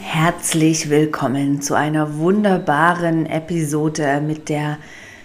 Herzlich 0.00 0.90
willkommen 0.90 1.62
zu 1.62 1.74
einer 1.74 2.18
wunderbaren 2.18 3.26
Episode 3.26 4.20
mit 4.20 4.48
der 4.48 4.78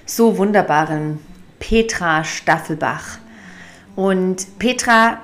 so 0.05 0.37
wunderbaren 0.37 1.17
Petra 1.57 2.23
Staffelbach. 2.23 3.17
Und 3.95 4.59
Petra 4.59 5.17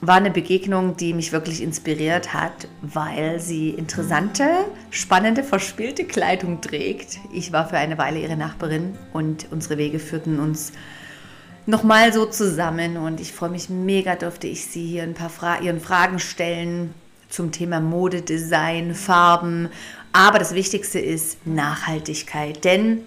war 0.00 0.16
eine 0.16 0.32
Begegnung, 0.32 0.96
die 0.96 1.14
mich 1.14 1.30
wirklich 1.30 1.62
inspiriert 1.62 2.34
hat, 2.34 2.66
weil 2.82 3.38
sie 3.38 3.70
interessante, 3.70 4.64
spannende, 4.90 5.44
verspielte 5.44 6.04
Kleidung 6.04 6.60
trägt. 6.60 7.20
Ich 7.32 7.52
war 7.52 7.68
für 7.68 7.76
eine 7.76 7.98
Weile 7.98 8.18
ihre 8.18 8.36
Nachbarin 8.36 8.98
und 9.12 9.46
unsere 9.52 9.78
Wege 9.78 10.00
führten 10.00 10.40
uns 10.40 10.72
nochmal 11.66 12.12
so 12.12 12.26
zusammen 12.26 12.96
und 12.96 13.20
ich 13.20 13.32
freue 13.32 13.50
mich 13.50 13.68
mega, 13.68 14.16
durfte 14.16 14.48
ich 14.48 14.66
sie 14.66 14.86
hier 14.88 15.04
ein 15.04 15.14
paar 15.14 15.30
Fra 15.30 15.60
ihren 15.60 15.80
Fragen 15.80 16.18
stellen 16.18 16.94
zum 17.30 17.52
Thema 17.52 17.80
Mode, 17.80 18.22
Design, 18.22 18.94
Farben. 18.94 19.70
Aber 20.12 20.38
das 20.38 20.54
Wichtigste 20.54 20.98
ist 20.98 21.46
Nachhaltigkeit, 21.46 22.64
denn 22.64 23.02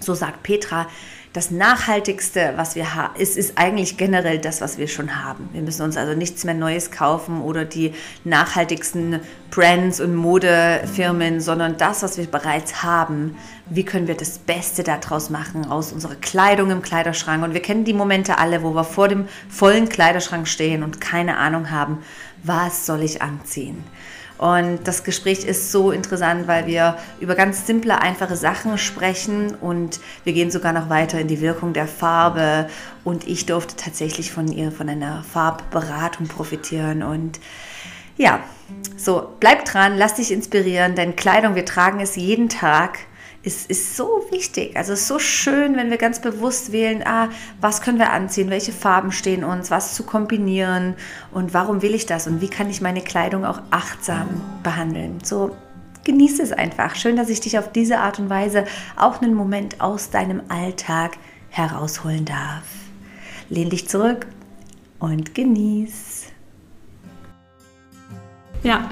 so 0.00 0.14
sagt 0.14 0.42
Petra, 0.42 0.86
das 1.34 1.50
Nachhaltigste, 1.50 2.54
was 2.56 2.74
wir 2.74 2.94
haben, 2.94 3.14
ist, 3.16 3.36
ist 3.36 3.58
eigentlich 3.58 3.96
generell 3.96 4.38
das, 4.38 4.60
was 4.60 4.78
wir 4.78 4.88
schon 4.88 5.22
haben. 5.22 5.50
Wir 5.52 5.60
müssen 5.60 5.82
uns 5.82 5.96
also 5.96 6.14
nichts 6.14 6.42
mehr 6.44 6.54
Neues 6.54 6.90
kaufen 6.90 7.42
oder 7.42 7.64
die 7.66 7.92
nachhaltigsten 8.24 9.20
Brands 9.50 10.00
und 10.00 10.16
Modefirmen, 10.16 11.40
sondern 11.40 11.76
das, 11.76 12.02
was 12.02 12.16
wir 12.16 12.26
bereits 12.26 12.82
haben. 12.82 13.36
Wie 13.66 13.84
können 13.84 14.08
wir 14.08 14.16
das 14.16 14.38
Beste 14.38 14.82
daraus 14.82 15.28
machen 15.28 15.66
aus 15.66 15.92
unserer 15.92 16.16
Kleidung 16.16 16.70
im 16.70 16.82
Kleiderschrank? 16.82 17.44
Und 17.44 17.52
wir 17.52 17.62
kennen 17.62 17.84
die 17.84 17.94
Momente 17.94 18.38
alle, 18.38 18.62
wo 18.62 18.74
wir 18.74 18.84
vor 18.84 19.08
dem 19.08 19.28
vollen 19.50 19.88
Kleiderschrank 19.88 20.48
stehen 20.48 20.82
und 20.82 21.00
keine 21.00 21.36
Ahnung 21.36 21.70
haben, 21.70 21.98
was 22.42 22.86
soll 22.86 23.02
ich 23.02 23.22
anziehen? 23.22 23.82
Und 24.38 24.78
das 24.84 25.02
Gespräch 25.02 25.44
ist 25.44 25.72
so 25.72 25.90
interessant, 25.90 26.46
weil 26.46 26.66
wir 26.66 26.96
über 27.18 27.34
ganz 27.34 27.66
simple, 27.66 28.00
einfache 28.00 28.36
Sachen 28.36 28.78
sprechen 28.78 29.56
und 29.56 29.98
wir 30.22 30.32
gehen 30.32 30.52
sogar 30.52 30.72
noch 30.72 30.88
weiter 30.88 31.20
in 31.20 31.26
die 31.26 31.40
Wirkung 31.40 31.72
der 31.72 31.88
Farbe. 31.88 32.68
Und 33.02 33.26
ich 33.26 33.46
durfte 33.46 33.74
tatsächlich 33.74 34.30
von 34.30 34.46
ihr, 34.46 34.70
von 34.70 34.88
einer 34.88 35.24
Farbberatung 35.24 36.28
profitieren. 36.28 37.02
Und 37.02 37.40
ja, 38.16 38.38
so, 38.96 39.28
bleib 39.40 39.64
dran, 39.64 39.98
lass 39.98 40.14
dich 40.14 40.30
inspirieren, 40.30 40.94
denn 40.94 41.16
Kleidung, 41.16 41.56
wir 41.56 41.64
tragen 41.64 41.98
es 41.98 42.14
jeden 42.14 42.48
Tag 42.48 43.00
ist, 43.48 43.70
ist 43.70 43.96
so 43.96 44.26
wichtig. 44.30 44.76
Also 44.76 44.92
es 44.92 45.00
ist 45.00 45.08
so 45.08 45.18
schön, 45.18 45.74
wenn 45.76 45.90
wir 45.90 45.96
ganz 45.96 46.20
bewusst 46.20 46.70
wählen, 46.70 47.02
ah, 47.04 47.30
was 47.62 47.80
können 47.80 47.98
wir 47.98 48.12
anziehen, 48.12 48.50
welche 48.50 48.72
Farben 48.72 49.10
stehen 49.10 49.42
uns, 49.42 49.70
was 49.70 49.94
zu 49.94 50.02
kombinieren 50.02 50.94
und 51.32 51.54
warum 51.54 51.80
will 51.80 51.94
ich 51.94 52.04
das 52.04 52.26
und 52.26 52.42
wie 52.42 52.48
kann 52.48 52.68
ich 52.68 52.82
meine 52.82 53.00
Kleidung 53.00 53.46
auch 53.46 53.62
achtsam 53.70 54.28
behandeln. 54.62 55.18
So 55.24 55.56
genieße 56.04 56.42
es 56.42 56.52
einfach. 56.52 56.94
Schön, 56.94 57.16
dass 57.16 57.30
ich 57.30 57.40
dich 57.40 57.58
auf 57.58 57.72
diese 57.72 57.98
Art 58.00 58.18
und 58.18 58.28
Weise 58.28 58.66
auch 58.96 59.22
einen 59.22 59.34
Moment 59.34 59.80
aus 59.80 60.10
deinem 60.10 60.42
Alltag 60.48 61.16
herausholen 61.48 62.26
darf. 62.26 62.64
Lehn 63.48 63.70
dich 63.70 63.88
zurück 63.88 64.26
und 64.98 65.34
genieß. 65.34 66.26
Ja. 68.62 68.90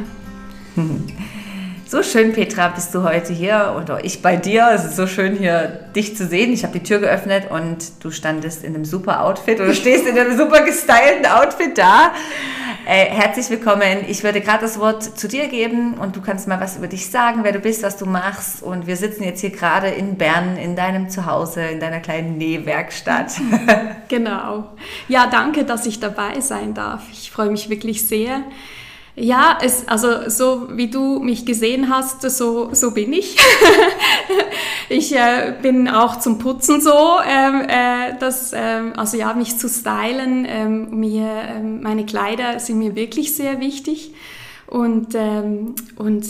So 1.89 2.03
schön, 2.03 2.33
Petra, 2.33 2.67
bist 2.67 2.93
du 2.97 3.05
heute 3.05 3.33
hier 3.33 3.73
und 3.77 3.89
ich 4.05 4.21
bei 4.21 4.35
dir. 4.35 4.71
Es 4.75 4.85
ist 4.85 4.97
so 4.97 5.07
schön, 5.07 5.37
hier 5.37 5.69
dich 5.95 6.17
zu 6.17 6.27
sehen. 6.27 6.53
Ich 6.53 6.65
habe 6.65 6.77
die 6.77 6.83
Tür 6.83 6.99
geöffnet 6.99 7.49
und 7.49 8.03
du 8.03 8.11
standest 8.11 8.65
in 8.65 8.75
einem 8.75 8.85
super 8.85 9.23
Outfit 9.23 9.61
oder 9.61 9.73
stehst 9.73 10.05
in 10.05 10.19
einem 10.19 10.37
super 10.37 10.65
gestylten 10.65 11.27
Outfit 11.27 11.79
da. 11.79 12.13
Äh, 12.89 13.05
herzlich 13.05 13.49
willkommen. 13.51 14.05
Ich 14.09 14.25
würde 14.25 14.41
gerade 14.41 14.63
das 14.63 14.81
Wort 14.81 15.05
zu 15.17 15.29
dir 15.29 15.47
geben 15.47 15.95
und 15.95 16.17
du 16.17 16.21
kannst 16.23 16.49
mal 16.49 16.59
was 16.61 16.77
über 16.77 16.89
dich 16.89 17.09
sagen, 17.09 17.45
wer 17.45 17.53
du 17.53 17.61
bist, 17.61 17.85
was 17.85 17.97
du 17.97 18.07
machst. 18.07 18.65
Und 18.65 18.89
wir 18.89 18.97
sitzen 18.97 19.23
jetzt 19.23 19.41
hier 19.41 19.51
gerade 19.51 19.87
in 19.87 20.17
Bern, 20.17 20.57
in 20.57 20.75
deinem 20.75 21.09
Zuhause, 21.09 21.63
in 21.67 21.79
deiner 21.79 22.01
kleinen 22.01 22.37
Nähwerkstatt. 22.37 23.35
genau. 24.09 24.73
Ja, 25.07 25.29
danke, 25.31 25.63
dass 25.63 25.87
ich 25.87 26.01
dabei 26.01 26.41
sein 26.41 26.75
darf. 26.75 27.03
Ich 27.13 27.31
freue 27.31 27.51
mich 27.51 27.71
wirklich 27.71 28.09
sehr. 28.09 28.43
Ja, 29.19 29.59
es, 29.63 29.89
also 29.89 30.29
so 30.29 30.69
wie 30.77 30.89
du 30.89 31.21
mich 31.21 31.47
gesehen 31.47 31.89
hast, 31.89 32.21
so, 32.31 32.69
so 32.75 32.91
bin 32.91 33.15
ich. 33.15 33.39
ich 34.91 35.17
äh, 35.17 35.55
bin 35.63 35.89
auch 35.89 36.19
zum 36.19 36.39
Putzen 36.39 36.83
so, 36.83 37.19
ähm, 37.27 37.63
äh, 37.67 38.19
dass, 38.19 38.53
ähm, 38.55 38.93
also 38.95 39.17
ja, 39.17 39.33
mich 39.33 39.57
zu 39.57 39.71
stylen, 39.71 40.45
ähm, 40.47 41.01
mir, 41.01 41.31
ähm, 41.49 41.81
meine 41.81 42.05
Kleider 42.05 42.61
sind 42.61 42.79
mir 42.79 42.95
wirklich 42.95 43.35
sehr 43.35 43.59
wichtig. 43.59 44.13
Und, 44.67 45.15
ähm, 45.15 45.77
und 45.97 46.27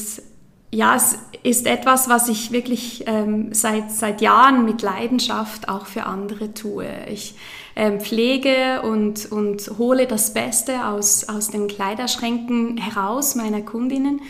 ja, 0.70 0.94
es 0.94 1.18
ist 1.42 1.66
etwas, 1.66 2.08
was 2.08 2.28
ich 2.28 2.52
wirklich 2.52 3.02
ähm, 3.08 3.52
seit, 3.52 3.90
seit 3.90 4.20
Jahren 4.20 4.64
mit 4.64 4.82
Leidenschaft 4.82 5.68
auch 5.68 5.86
für 5.86 6.04
andere 6.04 6.54
tue. 6.54 6.86
Ich 7.08 7.34
ähm, 7.76 8.00
pflege 8.00 8.82
und, 8.82 9.30
und 9.30 9.70
hole 9.78 10.06
das 10.06 10.32
Beste 10.32 10.86
aus, 10.86 11.28
aus 11.28 11.48
den 11.48 11.68
Kleiderschränken 11.68 12.78
heraus 12.78 13.34
meiner 13.34 13.60
Kundinnen 13.60 14.22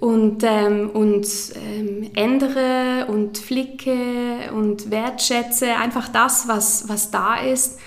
und, 0.00 0.42
ähm, 0.44 0.90
und 0.90 1.26
ähm, 1.62 2.10
ändere 2.14 3.06
und 3.08 3.38
flicke 3.38 4.50
und 4.54 4.90
wertschätze 4.90 5.76
einfach 5.76 6.08
das, 6.08 6.48
was, 6.48 6.88
was 6.88 7.10
da 7.10 7.36
ist. 7.36 7.78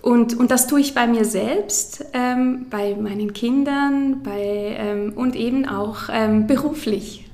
Und, 0.00 0.38
und 0.38 0.52
das 0.52 0.68
tue 0.68 0.80
ich 0.80 0.94
bei 0.94 1.08
mir 1.08 1.24
selbst, 1.24 2.04
ähm, 2.12 2.66
bei 2.70 2.94
meinen 2.94 3.32
Kindern 3.32 4.22
bei, 4.22 4.76
ähm, 4.78 5.12
und 5.16 5.34
eben 5.34 5.68
auch 5.68 6.02
ähm, 6.12 6.46
beruflich. 6.46 7.28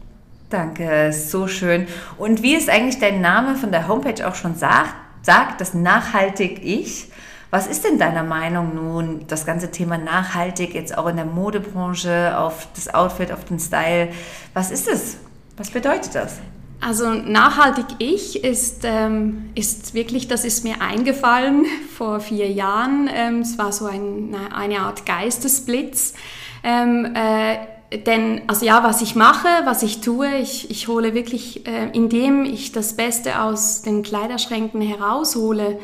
Danke, 0.48 1.12
so 1.12 1.46
schön. 1.46 1.86
Und 2.16 2.42
wie 2.42 2.54
es 2.54 2.70
eigentlich 2.70 2.98
dein 2.98 3.20
Name 3.20 3.56
von 3.56 3.72
der 3.72 3.88
Homepage 3.88 4.26
auch 4.26 4.34
schon 4.34 4.54
sagt, 4.54 4.94
sagt, 5.22 5.60
das 5.60 5.74
nachhaltig 5.74 6.60
Ich. 6.62 7.08
Was 7.50 7.66
ist 7.66 7.84
denn 7.84 7.98
deiner 7.98 8.22
Meinung 8.22 8.74
nun 8.74 9.26
das 9.28 9.44
ganze 9.44 9.70
Thema 9.70 9.98
nachhaltig 9.98 10.74
jetzt 10.74 10.96
auch 10.96 11.06
in 11.06 11.16
der 11.16 11.26
Modebranche, 11.26 12.38
auf 12.38 12.66
das 12.74 12.92
Outfit, 12.92 13.30
auf 13.30 13.44
den 13.44 13.58
Style? 13.58 14.08
Was 14.54 14.70
ist 14.70 14.88
es? 14.88 15.18
Was 15.56 15.70
bedeutet 15.70 16.14
das? 16.14 16.38
Also 16.80 17.10
nachhaltig 17.10 17.84
ich 17.98 18.42
ist, 18.42 18.80
ähm, 18.84 19.50
ist 19.54 19.94
wirklich, 19.94 20.26
das 20.26 20.44
ist 20.44 20.64
mir 20.64 20.80
eingefallen 20.80 21.64
vor 21.96 22.20
vier 22.20 22.50
Jahren. 22.50 23.08
Ähm, 23.14 23.40
es 23.40 23.56
war 23.58 23.70
so 23.70 23.86
ein, 23.86 24.34
eine 24.52 24.80
Art 24.80 25.06
Geistesblitz. 25.06 26.14
Ähm, 26.64 27.14
äh, 27.14 27.56
denn, 27.98 28.42
also 28.46 28.64
ja, 28.64 28.82
was 28.82 29.02
ich 29.02 29.14
mache, 29.14 29.48
was 29.64 29.82
ich 29.82 30.00
tue, 30.00 30.38
ich, 30.38 30.70
ich 30.70 30.88
hole 30.88 31.14
wirklich, 31.14 31.66
äh, 31.66 31.90
indem 31.92 32.44
ich 32.44 32.72
das 32.72 32.96
Beste 32.96 33.42
aus 33.42 33.82
den 33.82 34.02
Kleiderschränken 34.02 34.80
heraushole, 34.80 35.78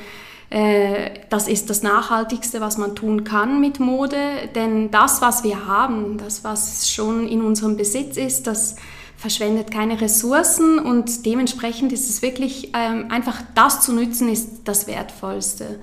äh, 0.50 1.10
das 1.28 1.46
ist 1.46 1.68
das 1.68 1.82
Nachhaltigste, 1.82 2.60
was 2.60 2.78
man 2.78 2.94
tun 2.94 3.24
kann 3.24 3.60
mit 3.60 3.80
Mode. 3.80 4.16
Denn 4.54 4.90
das, 4.90 5.20
was 5.20 5.44
wir 5.44 5.66
haben, 5.66 6.18
das, 6.18 6.44
was 6.44 6.90
schon 6.90 7.28
in 7.28 7.42
unserem 7.42 7.76
Besitz 7.76 8.16
ist, 8.16 8.46
das 8.46 8.76
verschwendet 9.16 9.70
keine 9.70 10.00
Ressourcen 10.00 10.78
und 10.78 11.26
dementsprechend 11.26 11.92
ist 11.92 12.08
es 12.08 12.22
wirklich 12.22 12.72
ähm, 12.74 13.10
einfach 13.10 13.42
das 13.54 13.80
zu 13.80 13.92
nützen, 13.92 14.28
ist 14.28 14.60
das 14.64 14.86
Wertvollste. 14.86 15.80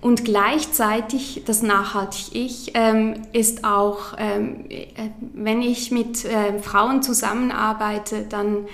Und 0.00 0.24
gleichzeitig 0.24 1.42
das 1.44 1.62
nachhaltig 1.62 2.34
Ich 2.34 2.72
ähm, 2.74 3.22
ist 3.32 3.64
auch, 3.64 4.14
ähm, 4.18 4.64
äh, 4.70 4.86
wenn 5.34 5.60
ich 5.60 5.90
mit 5.90 6.24
äh, 6.24 6.58
Frauen 6.58 7.02
zusammenarbeite, 7.02 8.22
dann 8.28 8.66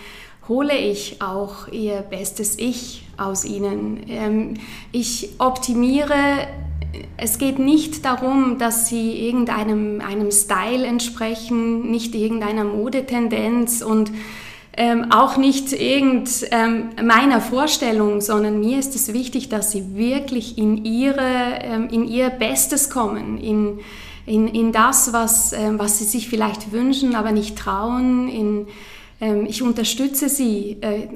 hole 0.48 0.76
ich 0.76 1.20
auch 1.20 1.66
ihr 1.69 2.03
bestes 2.03 2.59
Ich 2.59 3.04
aus 3.16 3.44
ihnen. 3.44 4.04
Ähm, 4.09 4.54
ich 4.92 5.31
optimiere, 5.38 6.47
es 7.16 7.38
geht 7.38 7.58
nicht 7.58 8.04
darum, 8.04 8.58
dass 8.58 8.88
sie 8.88 9.26
irgendeinem 9.26 10.00
einem 10.00 10.31
Style 10.31 10.87
entsprechen, 10.87 11.91
nicht 11.91 12.14
irgendeiner 12.14 12.64
Modetendenz 12.64 13.82
und 13.82 14.12
ähm, 14.76 15.11
auch 15.11 15.38
nicht 15.38 15.73
irgend 15.73 16.46
ähm, 16.50 16.90
meiner 17.02 17.40
Vorstellung, 17.40 18.20
sondern 18.20 18.61
mir 18.61 18.78
ist 18.78 18.94
es 18.94 19.12
wichtig, 19.12 19.49
dass 19.49 19.73
sie 19.73 19.96
wirklich 19.96 20.58
in, 20.58 20.84
ihre, 20.84 21.61
ähm, 21.62 21.88
in 21.90 22.06
ihr 22.06 22.28
Bestes 22.28 22.90
kommen, 22.90 23.38
in, 23.38 23.81
in, 24.26 24.49
in 24.49 24.73
das, 24.73 25.14
was, 25.14 25.52
ähm, 25.55 25.78
was 25.78 25.99
sie 25.99 26.05
sich 26.05 26.28
vielleicht 26.28 26.73
wünschen, 26.73 27.14
aber 27.14 27.32
nicht 27.32 27.56
trauen, 27.56 28.28
in, 28.28 28.67
ähm, 29.19 29.46
ich 29.46 29.62
unterstütze 29.62 30.28
sie. 30.28 30.76
Äh, 30.82 31.08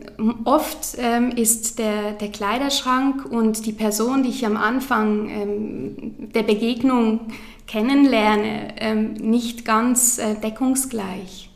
oft 0.44 0.96
ähm, 0.96 1.30
ist 1.30 1.78
der, 1.78 2.12
der 2.12 2.28
Kleiderschrank 2.28 3.26
und 3.30 3.66
die 3.66 3.72
Person, 3.72 4.22
die 4.22 4.30
ich 4.30 4.46
am 4.46 4.56
Anfang 4.56 6.30
der 6.34 6.42
Begegnung 6.44 7.20
kennenlerne, 7.66 9.14
nicht 9.20 9.64
ganz 9.64 10.18
äh, 10.18 10.34
deckungsgleich. 10.34 11.49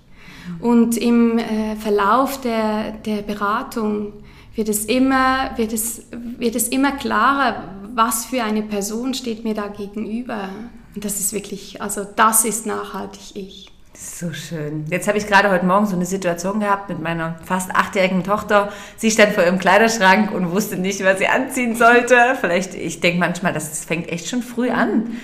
Und 0.61 0.96
im 0.96 1.38
äh, 1.38 1.76
Verlauf 1.76 2.41
der, 2.41 2.93
der 3.05 3.23
Beratung 3.23 4.12
wird 4.55 4.69
es, 4.69 4.85
immer, 4.85 5.50
wird, 5.56 5.73
es, 5.73 6.06
wird 6.38 6.55
es 6.55 6.69
immer 6.69 6.93
klarer, 6.93 7.64
was 7.94 8.26
für 8.26 8.43
eine 8.43 8.62
Person 8.62 9.14
steht 9.14 9.44
mir 9.44 9.55
da 9.55 9.69
gegenüber. 9.69 10.49
Und 10.94 11.05
das 11.05 11.19
ist 11.20 11.32
wirklich, 11.32 11.82
also 11.82 12.05
das 12.17 12.44
ist 12.44 12.67
nachhaltig 12.67 13.35
ich. 13.35 13.70
So 13.96 14.32
schön. 14.32 14.87
Jetzt 14.91 15.06
habe 15.06 15.19
ich 15.19 15.26
gerade 15.29 15.50
heute 15.50 15.64
Morgen 15.64 15.87
so 15.87 15.94
eine 15.94 16.05
Situation 16.05 16.58
gehabt 16.58 16.88
mit 16.88 17.00
meiner 17.00 17.37
fast 17.44 17.70
achtjährigen 17.75 18.25
Tochter. 18.25 18.73
Sie 18.96 19.11
stand 19.11 19.32
vor 19.32 19.44
ihrem 19.44 19.61
Kleiderschrank 19.61 20.32
und 20.32 20.50
wusste 20.50 20.76
nicht, 20.76 21.05
was 21.05 21.19
sie 21.19 21.29
anziehen 21.29 21.76
sollte. 21.76 22.17
Vielleicht, 22.41 22.75
ich 22.75 23.00
denke 23.00 23.20
manchmal, 23.20 23.52
das 23.52 23.85
fängt 23.85 24.08
echt 24.08 24.29
schon 24.29 24.43
früh 24.43 24.70
an. 24.70 25.17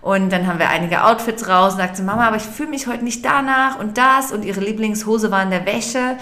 Und 0.00 0.30
dann 0.30 0.46
haben 0.46 0.58
wir 0.58 0.68
einige 0.68 1.04
Outfits 1.04 1.48
raus 1.48 1.72
und 1.72 1.78
sagte 1.78 2.02
Mama, 2.02 2.28
aber 2.28 2.36
ich 2.36 2.42
fühle 2.42 2.70
mich 2.70 2.86
heute 2.86 3.04
nicht 3.04 3.24
danach 3.24 3.78
und 3.78 3.98
das. 3.98 4.32
Und 4.32 4.44
ihre 4.44 4.60
Lieblingshose 4.60 5.30
war 5.30 5.42
in 5.42 5.50
der 5.50 5.66
Wäsche. 5.66 6.16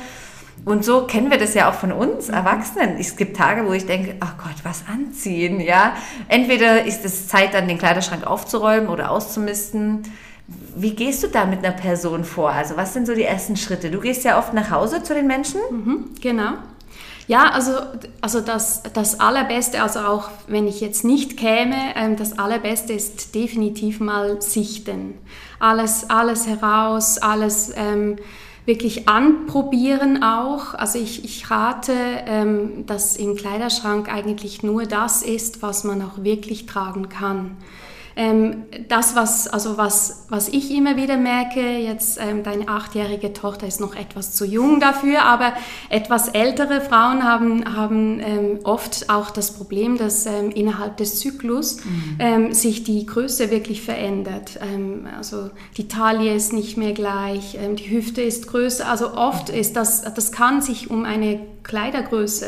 Und 0.64 0.84
so 0.84 1.02
kennen 1.02 1.30
wir 1.30 1.38
das 1.38 1.54
ja 1.54 1.70
auch 1.70 1.74
von 1.74 1.92
uns 1.92 2.28
Erwachsenen. 2.28 2.96
Es 2.98 3.16
gibt 3.16 3.36
Tage, 3.36 3.66
wo 3.66 3.72
ich 3.72 3.86
denke, 3.86 4.16
ach 4.20 4.34
oh 4.36 4.42
Gott, 4.44 4.64
was 4.64 4.84
anziehen, 4.92 5.60
ja. 5.60 5.94
Entweder 6.28 6.84
ist 6.84 7.04
es 7.04 7.28
Zeit, 7.28 7.54
dann 7.54 7.68
den 7.68 7.78
Kleiderschrank 7.78 8.26
aufzuräumen 8.26 8.88
oder 8.88 9.10
auszumisten. 9.10 10.02
Wie 10.74 10.94
gehst 10.94 11.22
du 11.22 11.28
da 11.28 11.44
mit 11.44 11.64
einer 11.64 11.76
Person 11.76 12.24
vor? 12.24 12.50
Also 12.50 12.76
was 12.76 12.94
sind 12.94 13.06
so 13.06 13.14
die 13.14 13.24
ersten 13.24 13.56
Schritte? 13.56 13.90
Du 13.90 14.00
gehst 14.00 14.24
ja 14.24 14.38
oft 14.38 14.54
nach 14.54 14.70
Hause 14.70 15.02
zu 15.02 15.14
den 15.14 15.26
Menschen. 15.26 15.60
Mhm, 15.70 16.04
genau. 16.20 16.54
Ja, 17.28 17.50
also, 17.50 17.72
also 18.20 18.40
das, 18.40 18.82
das 18.92 19.18
Allerbeste, 19.18 19.82
also 19.82 20.00
auch 20.00 20.30
wenn 20.46 20.68
ich 20.68 20.80
jetzt 20.80 21.04
nicht 21.04 21.36
käme, 21.36 21.74
ähm, 21.96 22.16
das 22.16 22.38
Allerbeste 22.38 22.92
ist 22.92 23.34
definitiv 23.34 23.98
mal 23.98 24.40
sichten. 24.40 25.18
Alles, 25.58 26.08
alles 26.08 26.46
heraus, 26.46 27.18
alles 27.18 27.72
ähm, 27.74 28.16
wirklich 28.64 29.08
anprobieren 29.08 30.22
auch. 30.22 30.74
Also 30.74 31.00
ich, 31.00 31.24
ich 31.24 31.50
rate, 31.50 31.92
ähm, 32.26 32.86
dass 32.86 33.16
im 33.16 33.34
Kleiderschrank 33.34 34.12
eigentlich 34.12 34.62
nur 34.62 34.84
das 34.84 35.22
ist, 35.22 35.62
was 35.62 35.82
man 35.82 36.02
auch 36.02 36.22
wirklich 36.22 36.66
tragen 36.66 37.08
kann. 37.08 37.56
Ähm, 38.18 38.64
das, 38.88 39.14
was, 39.14 39.46
also 39.46 39.76
was, 39.76 40.24
was 40.30 40.48
ich 40.48 40.70
immer 40.70 40.96
wieder 40.96 41.18
merke, 41.18 41.60
jetzt 41.60 42.18
ähm, 42.18 42.42
deine 42.42 42.66
achtjährige 42.66 43.34
Tochter 43.34 43.66
ist 43.66 43.78
noch 43.78 43.94
etwas 43.94 44.32
zu 44.32 44.46
jung 44.46 44.80
dafür, 44.80 45.22
aber 45.22 45.52
etwas 45.90 46.28
ältere 46.28 46.80
Frauen 46.80 47.24
haben, 47.24 47.76
haben 47.76 48.18
ähm, 48.20 48.60
oft 48.64 49.10
auch 49.10 49.28
das 49.28 49.50
Problem, 49.52 49.98
dass 49.98 50.24
ähm, 50.24 50.50
innerhalb 50.50 50.96
des 50.96 51.20
Zyklus 51.20 51.84
mhm. 51.84 52.16
Ähm, 52.18 52.52
sich 52.54 52.84
die 52.84 53.04
Größe 53.04 53.50
wirklich 53.50 53.82
verändert. 53.82 54.58
Ähm, 54.62 55.06
also 55.18 55.50
die 55.76 55.86
Taille 55.86 56.34
ist 56.34 56.54
nicht 56.54 56.78
mehr 56.78 56.92
gleich, 56.92 57.58
die 57.78 57.90
Hüfte 57.90 58.22
ist 58.22 58.46
größer. 58.46 58.88
Also 58.88 59.14
oft 59.14 59.50
ist 59.50 59.76
das, 59.76 60.02
das 60.14 60.32
kann 60.32 60.62
sich 60.62 60.90
um 60.90 61.04
eine 61.04 61.40
Kleidergröße 61.62 62.46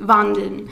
wandeln. 0.00 0.68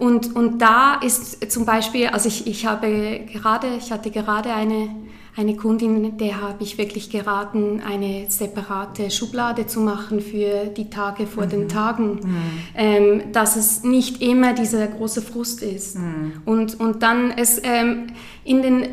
Und, 0.00 0.34
und 0.34 0.62
da 0.62 0.94
ist 0.94 1.52
zum 1.52 1.66
Beispiel, 1.66 2.06
also 2.06 2.26
ich, 2.26 2.46
ich 2.46 2.64
habe 2.64 3.20
gerade, 3.30 3.66
ich 3.78 3.92
hatte 3.92 4.10
gerade 4.10 4.50
eine, 4.50 4.88
eine 5.36 5.56
Kundin, 5.56 6.16
der 6.16 6.40
habe 6.40 6.62
ich 6.62 6.78
wirklich 6.78 7.10
geraten, 7.10 7.82
eine 7.86 8.24
separate 8.30 9.10
Schublade 9.10 9.66
zu 9.66 9.80
machen 9.80 10.22
für 10.22 10.68
die 10.74 10.88
Tage 10.88 11.26
vor 11.26 11.44
mhm. 11.44 11.50
den 11.50 11.68
Tagen, 11.68 12.12
mhm. 12.12 12.36
ähm, 12.74 13.22
dass 13.32 13.56
es 13.56 13.84
nicht 13.84 14.22
immer 14.22 14.54
dieser 14.54 14.86
große 14.86 15.20
Frust 15.20 15.62
ist. 15.62 15.98
Mhm. 15.98 16.32
Und, 16.46 16.80
und 16.80 17.02
dann 17.02 17.30
es 17.32 17.60
ähm, 17.62 18.06
in 18.42 18.62
den 18.62 18.86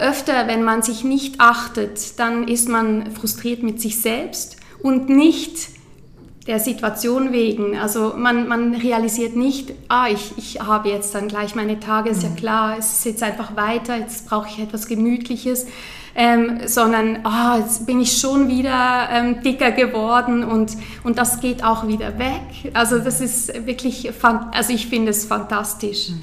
öfter, 0.00 0.46
wenn 0.46 0.62
man 0.62 0.80
sich 0.80 1.04
nicht 1.04 1.40
achtet, 1.40 2.18
dann 2.18 2.48
ist 2.48 2.70
man 2.70 3.10
frustriert 3.10 3.62
mit 3.62 3.82
sich 3.82 4.00
selbst 4.00 4.56
und 4.82 5.10
nicht 5.10 5.74
der 6.46 6.60
Situation 6.60 7.32
wegen. 7.32 7.76
Also 7.76 8.14
man, 8.16 8.48
man 8.48 8.74
realisiert 8.74 9.34
nicht, 9.34 9.72
ah, 9.88 10.08
ich, 10.08 10.32
ich 10.36 10.60
habe 10.60 10.90
jetzt 10.90 11.14
dann 11.14 11.28
gleich 11.28 11.54
meine 11.54 11.80
Tage, 11.80 12.10
ist 12.10 12.22
ja 12.22 12.28
mhm. 12.28 12.36
klar, 12.36 12.78
es 12.78 12.98
ist 12.98 13.04
jetzt 13.06 13.22
einfach 13.22 13.56
weiter, 13.56 13.96
jetzt 13.96 14.28
brauche 14.28 14.48
ich 14.48 14.58
etwas 14.58 14.86
Gemütliches, 14.86 15.66
ähm, 16.14 16.60
sondern, 16.66 17.24
ah, 17.24 17.58
jetzt 17.58 17.86
bin 17.86 18.00
ich 18.00 18.18
schon 18.18 18.48
wieder 18.48 19.08
ähm, 19.10 19.42
dicker 19.42 19.72
geworden 19.72 20.44
und, 20.44 20.76
und 21.02 21.18
das 21.18 21.40
geht 21.40 21.64
auch 21.64 21.88
wieder 21.88 22.18
weg. 22.18 22.72
Also 22.74 22.98
das 22.98 23.20
ist 23.20 23.66
wirklich, 23.66 24.12
also 24.22 24.72
ich 24.72 24.86
finde 24.86 25.10
es 25.10 25.24
fantastisch, 25.24 26.10
mhm. 26.10 26.22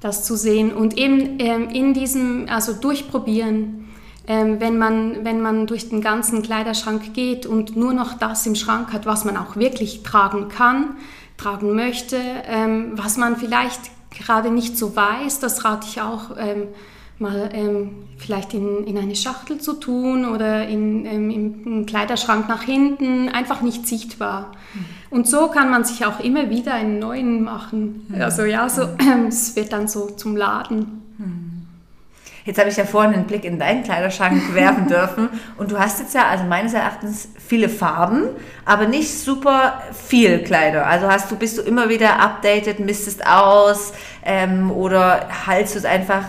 das 0.00 0.24
zu 0.24 0.36
sehen 0.36 0.72
und 0.72 0.98
eben 0.98 1.40
ähm, 1.40 1.70
in 1.70 1.94
diesem, 1.94 2.46
also 2.50 2.74
durchprobieren, 2.74 3.87
ähm, 4.28 4.60
wenn, 4.60 4.76
man, 4.76 5.24
wenn 5.24 5.40
man 5.40 5.66
durch 5.66 5.88
den 5.88 6.02
ganzen 6.02 6.42
Kleiderschrank 6.42 7.14
geht 7.14 7.46
und 7.46 7.76
nur 7.76 7.94
noch 7.94 8.12
das 8.12 8.46
im 8.46 8.54
Schrank 8.54 8.92
hat, 8.92 9.06
was 9.06 9.24
man 9.24 9.38
auch 9.38 9.56
wirklich 9.56 10.02
tragen 10.02 10.48
kann, 10.48 10.96
tragen 11.38 11.74
möchte, 11.74 12.18
ähm, 12.46 12.92
was 12.94 13.16
man 13.16 13.36
vielleicht 13.36 13.80
gerade 14.10 14.50
nicht 14.50 14.76
so 14.76 14.94
weiß, 14.94 15.40
das 15.40 15.64
rate 15.64 15.86
ich 15.88 16.02
auch 16.02 16.36
ähm, 16.38 16.64
mal 17.18 17.48
ähm, 17.54 17.90
vielleicht 18.18 18.52
in, 18.52 18.84
in 18.84 18.98
eine 18.98 19.16
Schachtel 19.16 19.58
zu 19.58 19.74
tun 19.74 20.26
oder 20.26 20.68
in, 20.68 21.06
ähm, 21.06 21.30
im 21.30 21.86
Kleiderschrank 21.86 22.48
nach 22.48 22.62
hinten, 22.62 23.30
einfach 23.30 23.62
nicht 23.62 23.88
sichtbar. 23.88 24.52
Mhm. 24.74 24.84
Und 25.10 25.26
so 25.26 25.48
kann 25.48 25.70
man 25.70 25.84
sich 25.84 26.04
auch 26.04 26.20
immer 26.20 26.50
wieder 26.50 26.74
einen 26.74 26.98
neuen 26.98 27.42
machen. 27.42 28.06
Also 28.18 28.42
ja, 28.42 28.68
so, 28.68 28.82
es 29.28 29.56
wird 29.56 29.72
dann 29.72 29.88
so 29.88 30.06
zum 30.10 30.36
Laden. 30.36 31.07
Jetzt 32.48 32.58
habe 32.58 32.70
ich 32.70 32.78
ja 32.78 32.86
vorhin 32.86 33.12
einen 33.12 33.26
Blick 33.26 33.44
in 33.44 33.58
deinen 33.58 33.82
Kleiderschrank 33.84 34.42
werfen 34.54 34.88
dürfen 34.88 35.28
und 35.58 35.70
du 35.70 35.78
hast 35.78 36.00
jetzt 36.00 36.14
ja, 36.14 36.28
also 36.28 36.44
meines 36.44 36.72
Erachtens, 36.72 37.28
viele 37.46 37.68
Farben, 37.68 38.22
aber 38.64 38.86
nicht 38.86 39.12
super 39.12 39.82
viel 39.92 40.38
Kleider. 40.38 40.86
Also 40.86 41.08
hast 41.08 41.30
du, 41.30 41.36
bist 41.36 41.58
du 41.58 41.62
immer 41.62 41.90
wieder 41.90 42.18
updated, 42.20 42.80
mistest 42.80 43.26
aus 43.26 43.92
ähm, 44.24 44.70
oder 44.70 45.28
haltst 45.46 45.74
du 45.74 45.78
es 45.78 45.84
einfach 45.84 46.22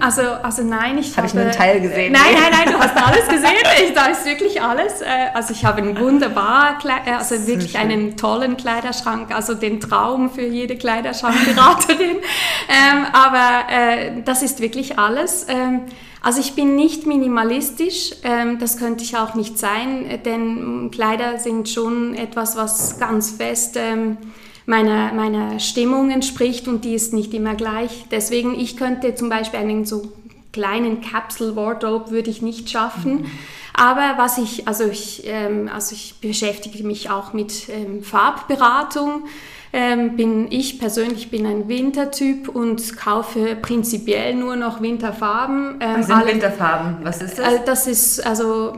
also, 0.00 0.22
also 0.22 0.62
nein, 0.62 0.96
ich 0.96 1.10
Hab 1.10 1.18
habe... 1.18 1.26
ich 1.26 1.34
nur 1.34 1.42
einen 1.42 1.52
Teil 1.52 1.80
gesehen? 1.80 2.12
Nein, 2.12 2.34
nein, 2.34 2.52
nein, 2.52 2.72
du 2.72 2.78
hast 2.78 2.96
alles 2.96 3.28
gesehen. 3.28 3.52
Ich, 3.84 3.92
da 3.92 4.06
ist 4.06 4.24
wirklich 4.24 4.62
alles. 4.62 5.02
Äh, 5.02 5.06
also 5.34 5.52
ich 5.52 5.66
habe 5.66 5.82
einen 5.82 5.98
wunderbar, 5.98 6.78
äh, 6.84 7.10
also 7.12 7.46
wirklich 7.46 7.76
einen 7.76 8.16
tollen 8.16 8.56
Kleiderschrank, 8.56 9.34
also 9.34 9.52
den 9.52 9.78
Traum 9.78 10.30
für 10.30 10.46
jede 10.46 10.76
Kleiderschrankberaterin. 10.76 12.16
ähm, 12.68 13.06
aber 13.12 13.70
äh, 13.70 14.22
das 14.24 14.42
ist 14.42 14.60
wirklich 14.60 14.98
alles. 14.98 15.46
Ähm, 15.48 15.82
also 16.22 16.40
ich 16.40 16.54
bin 16.54 16.74
nicht 16.74 17.06
minimalistisch, 17.06 18.12
ähm, 18.22 18.58
das 18.58 18.78
könnte 18.78 19.04
ich 19.04 19.18
auch 19.18 19.34
nicht 19.34 19.58
sein, 19.58 20.20
denn 20.24 20.90
Kleider 20.90 21.38
sind 21.38 21.68
schon 21.68 22.14
etwas, 22.14 22.56
was 22.56 22.98
ganz 22.98 23.32
fest... 23.32 23.78
Meiner, 24.66 25.12
meiner 25.12 25.58
Stimmung 25.58 26.10
entspricht 26.10 26.68
und 26.68 26.84
die 26.84 26.94
ist 26.94 27.12
nicht 27.12 27.34
immer 27.34 27.54
gleich. 27.54 28.06
Deswegen, 28.10 28.58
ich 28.58 28.76
könnte 28.76 29.14
zum 29.14 29.28
Beispiel 29.28 29.60
einen 29.60 29.84
so 29.84 30.12
kleinen 30.52 31.00
Capsule 31.00 31.56
Wardrobe 31.56 32.10
würde 32.10 32.30
ich 32.30 32.42
nicht 32.42 32.70
schaffen. 32.70 33.22
Mhm. 33.22 33.26
Aber 33.74 34.14
was 34.18 34.38
ich, 34.38 34.68
also 34.68 34.84
ich, 34.84 35.22
ähm, 35.26 35.70
also 35.72 35.94
ich 35.94 36.16
beschäftige 36.20 36.84
mich 36.84 37.10
auch 37.10 37.32
mit 37.32 37.68
ähm, 37.68 38.02
Farbberatung. 38.02 39.24
Ähm, 39.74 40.16
bin 40.16 40.52
ich 40.52 40.78
persönlich 40.78 41.30
bin 41.30 41.46
ein 41.46 41.66
Wintertyp 41.66 42.50
und 42.50 42.94
kaufe 42.98 43.56
prinzipiell 43.56 44.34
nur 44.34 44.54
noch 44.54 44.82
Winterfarben. 44.82 45.78
Ähm, 45.80 45.96
Was 45.96 46.06
sind 46.08 46.14
alle, 46.14 46.32
Winterfarben? 46.32 46.98
Was 47.02 47.22
ist 47.22 47.38
das? 47.38 47.54
Äh, 47.54 47.60
das 47.64 47.86
ist 47.86 48.26
also 48.26 48.76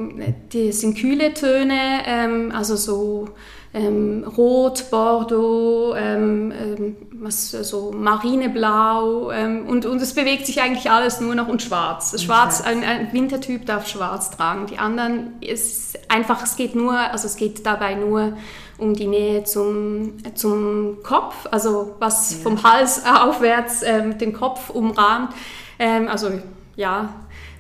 die 0.53 0.71
sind 0.71 0.97
kühle 0.97 1.35
Töne, 1.35 2.03
ähm, 2.07 2.53
also 2.55 2.77
so 2.77 3.31
ähm, 3.75 4.25
Rot, 4.25 4.89
Bordeaux, 4.91 5.95
ähm, 5.97 6.53
ähm, 6.53 6.97
was, 7.13 7.51
so 7.51 7.91
Marineblau 7.93 9.33
ähm, 9.33 9.67
und, 9.67 9.85
und 9.85 10.01
es 10.01 10.15
bewegt 10.15 10.47
sich 10.47 10.63
eigentlich 10.63 10.91
alles 10.93 11.21
nur 11.21 11.35
noch 11.35 11.49
und 11.49 11.61
schwarz. 11.61 12.23
Schwarz, 12.23 12.61
ein, 12.61 12.85
ein, 12.85 13.13
Wintertyp 13.13 13.67
darf 13.67 13.89
schwarz 13.89 14.31
tragen. 14.31 14.67
Die 14.67 14.79
anderen 14.79 15.41
ist 15.41 15.99
einfach, 16.09 16.45
es 16.45 16.55
geht 16.55 16.77
nur, 16.77 16.97
also 16.97 17.27
es 17.27 17.35
geht 17.35 17.67
dabei 17.67 17.97
nur 17.97 18.35
um 18.79 18.95
die 18.95 19.09
Nähe 19.09 19.43
zum, 19.43 20.19
zum 20.37 20.99
Kopf, 21.03 21.35
also 21.51 21.97
was 21.99 22.33
ja. 22.33 22.39
vom 22.45 22.63
Hals 22.63 23.03
aufwärts 23.23 23.83
ähm, 23.83 24.19
den 24.19 24.33
Kopf 24.33 24.71
umrahmt. 24.71 25.33
Ähm, 25.81 26.07
also 26.07 26.31
ja, 26.77 27.13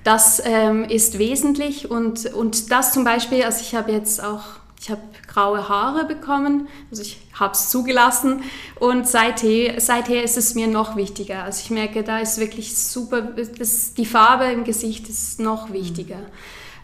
das 0.05 0.43
ist 0.89 1.19
wesentlich 1.19 1.91
und, 1.91 2.27
und 2.35 2.71
das 2.71 2.93
zum 2.93 3.05
Beispiel, 3.05 3.43
also 3.43 3.63
ich 3.63 3.75
habe 3.75 3.91
jetzt 3.91 4.23
auch 4.23 4.43
ich 4.85 4.91
habe 4.91 5.01
graue 5.27 5.67
Haare 5.67 6.05
bekommen, 6.05 6.69
also 6.91 7.01
ich 7.01 7.19
habe 7.33 7.55
es 7.55 7.71
zugelassen 7.71 8.43
und 8.79 9.09
seither, 9.09 9.81
seither 9.81 10.23
ist 10.23 10.37
es 10.37 10.55
mir 10.55 10.67
noch 10.67 10.95
wichtiger. 10.95 11.43
Also 11.43 11.63
ich 11.65 11.71
merke, 11.71 12.03
da 12.03 12.19
ist 12.19 12.37
wirklich 12.37 12.77
super, 12.77 13.23
das, 13.23 13.95
die 13.95 14.05
Farbe 14.05 14.45
im 14.45 14.63
Gesicht 14.65 15.09
ist 15.09 15.41
noch 15.41 15.73
wichtiger. 15.73 16.19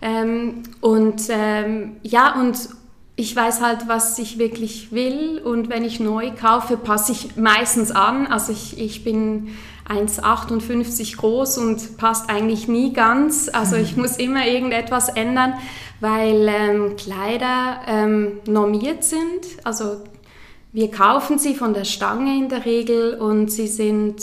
Ähm, 0.00 0.62
und 0.80 1.24
ähm, 1.28 1.96
ja, 2.02 2.40
und 2.40 2.70
ich 3.16 3.36
weiß 3.36 3.60
halt, 3.60 3.86
was 3.86 4.18
ich 4.18 4.38
wirklich 4.38 4.92
will 4.92 5.38
und 5.44 5.68
wenn 5.68 5.84
ich 5.84 6.00
neu 6.00 6.30
kaufe, 6.30 6.78
passe 6.78 7.12
ich 7.12 7.36
meistens 7.36 7.90
an. 7.90 8.26
Also 8.26 8.52
ich, 8.52 8.80
ich 8.80 9.04
bin 9.04 9.48
1,58 9.90 11.16
groß 11.16 11.58
und 11.58 11.96
passt 11.96 12.30
eigentlich 12.30 12.68
nie 12.68 12.92
ganz. 12.92 13.50
Also 13.52 13.76
ich 13.76 13.96
muss 13.96 14.16
immer 14.16 14.46
irgendetwas 14.46 15.08
ändern 15.08 15.54
weil 16.00 16.48
ähm, 16.48 16.96
Kleider 16.96 17.82
ähm, 17.86 18.40
normiert 18.46 19.04
sind. 19.04 19.46
Also 19.64 19.98
wir 20.72 20.90
kaufen 20.90 21.38
sie 21.38 21.54
von 21.54 21.74
der 21.74 21.84
Stange 21.84 22.36
in 22.36 22.48
der 22.48 22.64
Regel 22.64 23.14
und 23.14 23.50
sie 23.50 23.66
sind, 23.66 24.22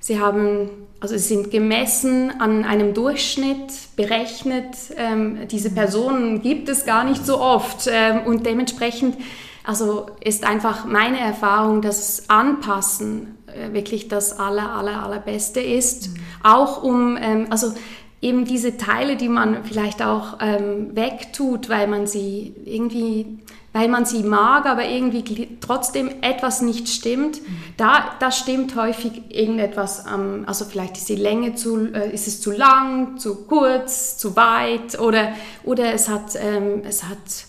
sie 0.00 0.20
haben 0.20 0.70
also 1.00 1.16
sie 1.16 1.34
sind 1.34 1.52
gemessen 1.52 2.40
an 2.40 2.64
einem 2.64 2.92
Durchschnitt, 2.92 3.72
berechnet. 3.94 4.74
Ähm, 4.96 5.46
diese 5.48 5.70
Personen 5.70 6.42
gibt 6.42 6.68
es 6.68 6.84
gar 6.86 7.04
nicht 7.04 7.24
so 7.24 7.40
oft 7.40 7.88
ähm, 7.88 8.22
und 8.26 8.46
dementsprechend 8.46 9.16
also 9.64 10.06
ist 10.20 10.44
einfach 10.44 10.86
meine 10.86 11.20
Erfahrung, 11.20 11.82
dass 11.82 12.28
Anpassen 12.28 13.37
wirklich 13.72 14.08
das 14.08 14.38
aller, 14.38 14.72
aller, 14.72 15.02
allerbeste 15.02 15.60
ist. 15.60 16.08
Mhm. 16.08 16.20
Auch 16.42 16.82
um, 16.82 17.16
ähm, 17.20 17.46
also 17.50 17.72
eben 18.20 18.44
diese 18.44 18.76
Teile, 18.76 19.16
die 19.16 19.28
man 19.28 19.64
vielleicht 19.64 20.02
auch 20.02 20.38
ähm, 20.40 20.94
wegtut, 20.94 21.68
weil 21.68 21.86
man 21.86 22.06
sie 22.06 22.54
irgendwie, 22.64 23.38
weil 23.72 23.88
man 23.88 24.06
sie 24.06 24.24
mag, 24.24 24.66
aber 24.66 24.84
irgendwie 24.84 25.56
trotzdem 25.60 26.10
etwas 26.20 26.60
nicht 26.60 26.88
stimmt, 26.88 27.40
mhm. 27.40 27.56
da, 27.76 28.16
da 28.18 28.32
stimmt 28.32 28.74
häufig 28.74 29.22
irgendetwas, 29.28 30.04
ähm, 30.12 30.44
also 30.46 30.64
vielleicht 30.64 30.96
ist 30.96 31.08
die 31.08 31.16
Länge 31.16 31.54
zu, 31.54 31.92
äh, 31.92 32.12
ist 32.12 32.26
es 32.26 32.40
zu 32.40 32.50
lang, 32.50 33.18
zu 33.18 33.46
kurz, 33.46 34.18
zu 34.18 34.34
weit 34.34 34.98
oder, 34.98 35.32
oder 35.62 35.92
es 35.92 36.08
hat, 36.08 36.34
ähm, 36.34 36.82
es 36.84 37.04
hat 37.04 37.47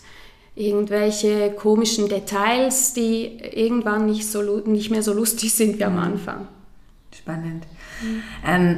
irgendwelche 0.59 1.51
komischen 1.51 2.09
Details, 2.09 2.93
die 2.93 3.37
irgendwann 3.37 4.05
nicht, 4.05 4.29
so, 4.29 4.41
nicht 4.65 4.91
mehr 4.91 5.01
so 5.01 5.13
lustig 5.13 5.53
sind 5.53 5.79
wie 5.79 5.85
am 5.85 5.93
mhm. 5.93 5.99
Anfang. 5.99 6.47
Spannend. 7.15 7.65
Mhm. 8.01 8.23
Ähm, 8.45 8.77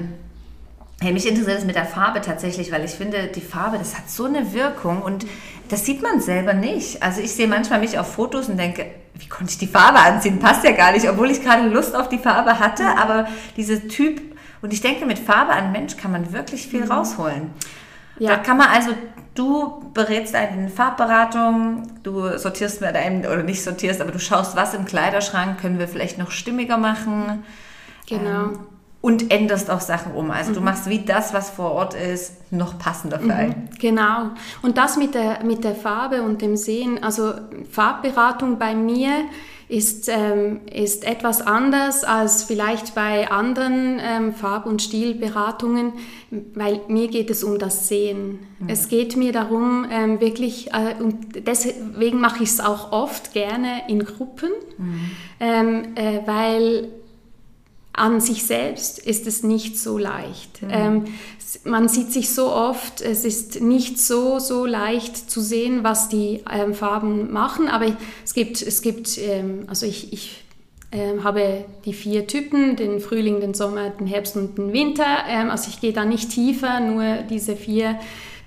Hey, 1.03 1.13
mich 1.13 1.27
interessiert 1.27 1.57
es 1.57 1.65
mit 1.65 1.75
der 1.75 1.85
Farbe 1.85 2.21
tatsächlich, 2.21 2.71
weil 2.71 2.85
ich 2.85 2.91
finde, 2.91 3.25
die 3.25 3.41
Farbe, 3.41 3.79
das 3.79 3.97
hat 3.97 4.07
so 4.07 4.25
eine 4.25 4.53
Wirkung 4.53 5.01
und 5.01 5.25
das 5.67 5.83
sieht 5.83 6.03
man 6.03 6.21
selber 6.21 6.53
nicht. 6.53 7.01
Also 7.01 7.21
ich 7.21 7.31
sehe 7.31 7.47
manchmal 7.47 7.79
mich 7.79 7.97
auf 7.97 8.13
Fotos 8.13 8.49
und 8.49 8.57
denke, 8.57 8.85
wie 9.15 9.27
konnte 9.27 9.49
ich 9.49 9.57
die 9.57 9.65
Farbe 9.65 9.97
anziehen? 9.97 10.37
Passt 10.37 10.63
ja 10.63 10.73
gar 10.73 10.91
nicht, 10.91 11.09
obwohl 11.09 11.31
ich 11.31 11.41
gerade 11.41 11.67
Lust 11.69 11.95
auf 11.95 12.07
die 12.07 12.19
Farbe 12.19 12.59
hatte, 12.59 12.83
aber 12.99 13.27
dieser 13.57 13.87
Typ, 13.87 14.21
und 14.61 14.73
ich 14.73 14.81
denke, 14.81 15.07
mit 15.07 15.17
Farbe 15.17 15.53
an 15.53 15.71
Mensch 15.71 15.97
kann 15.97 16.11
man 16.11 16.33
wirklich 16.33 16.67
viel 16.67 16.85
mhm. 16.85 16.91
rausholen. 16.91 17.49
Ja. 18.21 18.35
Da 18.35 18.37
kann 18.37 18.57
man 18.57 18.67
also, 18.67 18.91
du 19.33 19.91
berätst 19.95 20.35
eine 20.35 20.69
Farbberatung, 20.69 21.87
du 22.03 22.37
sortierst 22.37 22.79
mit 22.79 22.95
einem, 22.95 23.21
oder 23.21 23.41
nicht 23.41 23.63
sortierst, 23.63 23.99
aber 23.99 24.11
du 24.11 24.19
schaust, 24.19 24.55
was 24.55 24.75
im 24.75 24.85
Kleiderschrank 24.85 25.59
können 25.59 25.79
wir 25.79 25.87
vielleicht 25.87 26.19
noch 26.19 26.29
stimmiger 26.29 26.77
machen. 26.77 27.43
Genau. 28.07 28.43
Ähm, 28.43 28.59
und 29.01 29.31
änderst 29.31 29.69
auch 29.71 29.81
Sachen 29.81 30.13
um. 30.13 30.29
Also 30.31 30.51
mhm. 30.51 30.55
du 30.55 30.61
machst 30.61 30.87
wie 30.87 30.99
das, 30.99 31.33
was 31.33 31.49
vor 31.49 31.71
Ort 31.71 31.95
ist, 31.95 32.33
noch 32.51 32.77
passender 32.77 33.17
für 33.17 33.25
mhm. 33.25 33.31
einen. 33.31 33.69
Genau. 33.79 34.29
Und 34.61 34.77
das 34.77 34.95
mit 34.95 35.15
der, 35.15 35.43
mit 35.43 35.63
der 35.63 35.75
Farbe 35.75 36.21
und 36.21 36.41
dem 36.41 36.55
Sehen, 36.55 37.03
also 37.03 37.33
Farbberatung 37.69 38.59
bei 38.59 38.75
mir 38.75 39.11
ist, 39.71 40.09
ähm, 40.09 40.59
ist 40.71 41.05
etwas 41.05 41.41
anders 41.41 42.03
als 42.03 42.43
vielleicht 42.43 42.93
bei 42.93 43.31
anderen 43.31 44.01
ähm, 44.03 44.33
Farb- 44.33 44.65
und 44.65 44.81
Stilberatungen, 44.81 45.93
weil 46.53 46.81
mir 46.89 47.07
geht 47.07 47.29
es 47.29 47.41
um 47.41 47.57
das 47.57 47.87
Sehen. 47.87 48.39
Mhm. 48.59 48.67
Es 48.67 48.89
geht 48.89 49.15
mir 49.15 49.31
darum, 49.31 49.87
ähm, 49.89 50.19
wirklich, 50.19 50.73
äh, 50.73 51.01
und 51.01 51.47
deswegen 51.47 52.19
mache 52.19 52.43
ich 52.43 52.49
es 52.49 52.59
auch 52.59 52.91
oft 52.91 53.31
gerne 53.31 53.83
in 53.87 54.03
Gruppen, 54.03 54.51
mhm. 54.77 55.11
ähm, 55.39 55.83
äh, 55.95 56.19
weil 56.25 56.89
an 57.93 58.21
sich 58.21 58.43
selbst 58.43 58.99
ist 58.99 59.27
es 59.27 59.43
nicht 59.43 59.77
so 59.77 59.97
leicht. 59.97 60.61
Mhm. 60.61 60.69
Ähm, 60.71 61.03
man 61.65 61.89
sieht 61.89 62.13
sich 62.13 62.29
so 62.29 62.51
oft, 62.51 63.01
es 63.01 63.25
ist 63.25 63.61
nicht 63.61 63.99
so, 63.99 64.39
so 64.39 64.65
leicht 64.65 65.29
zu 65.29 65.41
sehen, 65.41 65.83
was 65.83 66.07
die 66.07 66.43
ähm, 66.49 66.73
Farben 66.73 67.31
machen, 67.31 67.67
aber 67.67 67.87
es 68.23 68.33
gibt, 68.33 68.61
es 68.61 68.81
gibt 68.81 69.17
ähm, 69.17 69.63
also 69.67 69.85
ich, 69.85 70.13
ich 70.13 70.43
ähm, 70.93 71.23
habe 71.23 71.65
die 71.85 71.93
vier 71.93 72.27
Typen, 72.27 72.75
den 72.75 72.99
Frühling, 72.99 73.39
den 73.41 73.53
Sommer, 73.53 73.89
den 73.89 74.07
Herbst 74.07 74.35
und 74.35 74.57
den 74.57 74.73
Winter. 74.73 75.23
Ähm, 75.27 75.49
also 75.49 75.69
ich 75.69 75.79
gehe 75.81 75.93
da 75.93 76.05
nicht 76.05 76.29
tiefer, 76.29 76.79
nur 76.79 77.23
diese 77.29 77.55
vier 77.55 77.99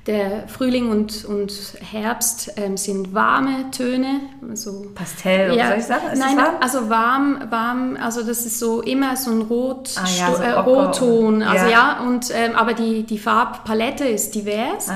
der 0.06 0.46
Frühling 0.48 0.90
und, 0.90 1.24
und 1.24 1.52
Herbst 1.80 2.52
ähm, 2.56 2.76
sind 2.76 3.14
warme 3.14 3.70
Töne. 3.70 4.20
So, 4.52 4.86
Pastell, 4.94 5.56
ja, 5.56 5.68
soll 5.68 5.78
ich 5.78 5.84
sagen? 5.84 6.06
Ist 6.12 6.18
nein, 6.18 6.36
warm? 6.36 6.54
also 6.60 6.90
warm, 6.90 7.38
warm, 7.48 7.96
also 8.00 8.22
das 8.22 8.44
ist 8.44 8.58
so 8.58 8.82
immer 8.82 9.16
so 9.16 9.30
ein 9.30 9.42
Rot, 9.42 9.90
ah, 9.96 10.04
ja, 10.18 10.34
so 10.34 10.42
äh, 10.42 10.50
Rotton. 10.50 11.42
Also 11.42 11.64
ja, 11.64 11.70
ja 11.70 12.00
und, 12.00 12.30
ähm, 12.34 12.54
aber 12.54 12.74
die, 12.74 13.04
die 13.04 13.18
Farbpalette 13.18 14.04
ist 14.04 14.34
divers. 14.34 14.90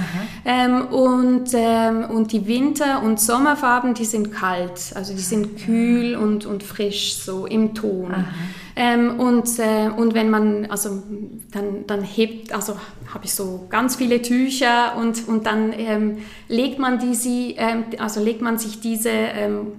Ähm, 0.44 0.88
und, 0.88 1.50
ähm, 1.54 2.04
und 2.04 2.32
die 2.32 2.46
Winter- 2.46 3.02
und 3.02 3.18
Sommerfarben, 3.18 3.94
die 3.94 4.04
sind 4.04 4.32
kalt, 4.32 4.92
also 4.94 5.14
die 5.14 5.20
sind 5.20 5.58
kühl 5.58 6.16
und, 6.16 6.44
und 6.44 6.62
frisch, 6.62 7.16
so 7.16 7.46
im 7.46 7.74
Ton. 7.74 8.12
Aha. 8.12 8.24
Ähm, 8.80 9.18
und, 9.18 9.58
äh, 9.58 9.90
und 9.96 10.14
wenn 10.14 10.30
man, 10.30 10.66
also 10.66 11.02
dann, 11.50 11.84
dann 11.88 12.04
hebt, 12.04 12.52
also 12.52 12.76
habe 13.12 13.24
ich 13.24 13.34
so 13.34 13.66
ganz 13.68 13.96
viele 13.96 14.22
Tücher 14.22 14.96
und, 14.96 15.26
und 15.26 15.46
dann 15.46 15.72
ähm, 15.76 16.18
legt 16.46 16.78
man 16.78 17.00
die, 17.00 17.16
sie, 17.16 17.56
ähm, 17.58 17.86
also 17.98 18.22
legt 18.22 18.40
man 18.40 18.56
sich 18.56 18.80
diese 18.80 19.10
ähm, 19.10 19.72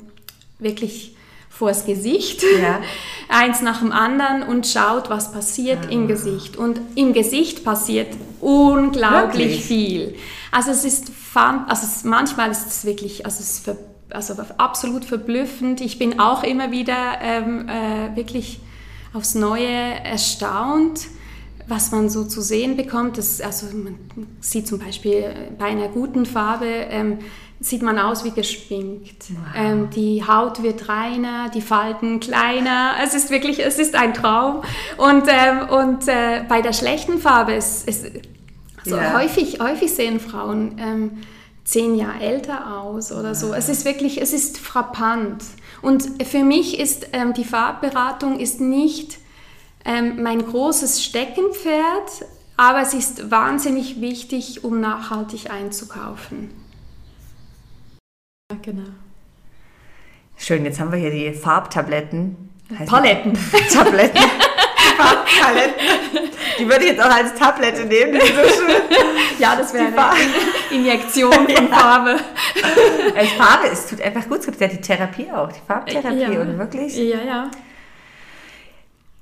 wirklich 0.59 1.15
vors 1.49 1.85
Gesicht, 1.85 2.43
ja. 2.61 2.81
eins 3.29 3.61
nach 3.61 3.79
dem 3.79 3.93
anderen 3.93 4.43
und 4.43 4.67
schaut, 4.67 5.09
was 5.09 5.31
passiert 5.31 5.79
ah. 5.87 5.91
im 5.91 6.09
Gesicht. 6.09 6.57
Und 6.57 6.81
im 6.95 7.13
Gesicht 7.13 7.63
passiert 7.63 8.13
unglaublich 8.41 9.59
wirklich? 9.59 9.63
viel. 9.63 10.15
Also 10.51 10.71
es 10.71 10.83
ist, 10.83 11.09
also 11.33 11.85
es, 11.85 12.03
manchmal 12.03 12.51
ist 12.51 12.67
es 12.67 12.83
wirklich, 12.83 13.25
also 13.25 13.39
es 13.39 13.51
ist 13.51 13.63
ver, 13.63 13.77
also 14.09 14.33
absolut 14.57 15.05
verblüffend. 15.05 15.79
Ich 15.79 15.97
bin 15.97 16.19
auch 16.19 16.43
immer 16.43 16.71
wieder 16.71 17.21
ähm, 17.21 17.69
äh, 17.69 18.17
wirklich 18.17 18.59
aufs 19.13 19.35
Neue 19.35 20.03
erstaunt, 20.03 21.07
was 21.67 21.91
man 21.91 22.09
so 22.09 22.25
zu 22.25 22.41
sehen 22.41 22.77
bekommt. 22.77 23.17
Das, 23.17 23.41
also 23.41 23.67
man 23.67 23.95
sieht 24.39 24.67
zum 24.67 24.79
Beispiel 24.79 25.33
bei 25.57 25.65
einer 25.65 25.87
guten 25.87 26.25
Farbe, 26.25 26.65
ähm, 26.65 27.19
sieht 27.59 27.81
man 27.81 27.99
aus 27.99 28.23
wie 28.23 28.31
geschminkt. 28.31 29.25
Wow. 29.29 29.37
Ähm, 29.55 29.89
die 29.89 30.25
Haut 30.25 30.63
wird 30.63 30.87
reiner, 30.87 31.49
die 31.49 31.61
Falten 31.61 32.19
kleiner. 32.19 32.93
Es 33.03 33.13
ist 33.13 33.29
wirklich, 33.29 33.63
es 33.63 33.77
ist 33.79 33.95
ein 33.95 34.13
Traum. 34.13 34.61
Und, 34.97 35.25
ähm, 35.27 35.69
und 35.69 36.07
äh, 36.07 36.43
bei 36.47 36.61
der 36.61 36.73
schlechten 36.73 37.19
Farbe 37.19 37.53
ist, 37.53 37.87
ist 37.87 38.05
also 38.85 38.95
ja. 38.95 39.13
häufig, 39.13 39.59
häufig 39.59 39.93
sehen 39.93 40.19
Frauen 40.19 40.77
ähm, 40.79 41.11
zehn 41.65 41.95
Jahre 41.95 42.21
älter 42.21 42.79
aus 42.79 43.11
oder 43.11 43.35
so. 43.35 43.53
Es 43.53 43.69
ist 43.69 43.85
wirklich, 43.85 44.21
es 44.21 44.33
ist 44.33 44.57
frappant. 44.57 45.43
Und 45.81 46.23
für 46.23 46.43
mich 46.43 46.79
ist 46.79 47.09
ähm, 47.13 47.33
die 47.33 47.45
Farbberatung 47.45 48.39
ist 48.39 48.59
nicht 48.59 49.17
ähm, 49.85 50.21
mein 50.21 50.45
großes 50.45 51.03
Steckenpferd, 51.03 52.25
aber 52.57 52.81
es 52.81 52.93
ist 52.93 53.31
wahnsinnig 53.31 54.01
wichtig, 54.01 54.63
um 54.63 54.81
nachhaltig 54.81 55.49
einzukaufen. 55.49 56.49
Ja, 58.51 58.57
genau. 58.61 58.89
Schön, 60.37 60.65
jetzt 60.65 60.79
haben 60.79 60.91
wir 60.91 60.99
hier 60.99 61.11
die 61.11 61.33
Farbtabletten. 61.33 62.49
Paletten. 62.85 63.37
Tabletten. 63.71 64.19
Farbpaletten. 64.99 66.29
Die 66.59 66.67
würde 66.67 66.83
ich 66.83 66.91
jetzt 66.91 67.01
auch 67.01 67.09
als 67.09 67.33
Tablette 67.35 67.85
nehmen. 67.85 68.13
Die 68.13 68.27
so 68.27 68.43
schön. 68.43 68.75
Ja, 69.39 69.55
das 69.55 69.73
wäre 69.73 69.85
eine 69.87 70.19
Injektion 70.69 71.31
von 71.31 71.47
ja. 71.71 71.77
Farbe. 71.77 72.19
Als 73.15 73.31
Farbe, 73.31 73.67
es 73.71 73.87
tut 73.87 74.01
einfach 74.01 74.27
gut. 74.27 74.39
Es 74.39 74.45
gibt 74.47 74.59
ja 74.59 74.67
die 74.67 74.81
Therapie 74.81 75.31
auch, 75.31 75.49
die 75.49 75.61
Farbtherapie 75.65 76.33
ja. 76.33 76.41
und 76.41 76.57
wirklich. 76.59 76.97
Ja, 76.97 77.21
ja. 77.21 77.51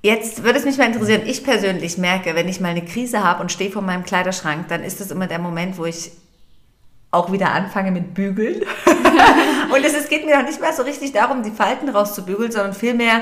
Jetzt 0.02 0.44
würde 0.44 0.58
es 0.58 0.66
mich 0.66 0.78
mal 0.78 0.86
interessieren, 0.86 1.22
ich 1.26 1.44
persönlich 1.44 1.98
merke, 1.98 2.34
wenn 2.34 2.48
ich 2.48 2.60
mal 2.60 2.70
eine 2.70 2.84
Krise 2.84 3.24
habe 3.24 3.42
und 3.42 3.52
stehe 3.52 3.70
vor 3.70 3.82
meinem 3.84 4.04
Kleiderschrank, 4.04 4.68
dann 4.70 4.84
ist 4.84 5.02
das 5.02 5.12
immer 5.12 5.28
der 5.28 5.40
Moment, 5.40 5.78
wo 5.78 5.86
ich 5.86 6.12
auch 7.12 7.32
wieder 7.32 7.52
anfange 7.52 7.92
mit 7.92 8.14
Bügeln. 8.14 8.64
und 9.74 9.86
es, 9.86 9.94
es 9.94 10.10
geht 10.10 10.26
mir 10.26 10.40
auch 10.40 10.44
nicht 10.44 10.62
mehr 10.62 10.74
so 10.74 10.84
richtig 10.84 11.14
darum, 11.14 11.44
die 11.44 11.52
Falten 11.52 11.90
rauszubügeln, 11.90 12.52
sondern 12.52 12.74
vielmehr 12.74 13.22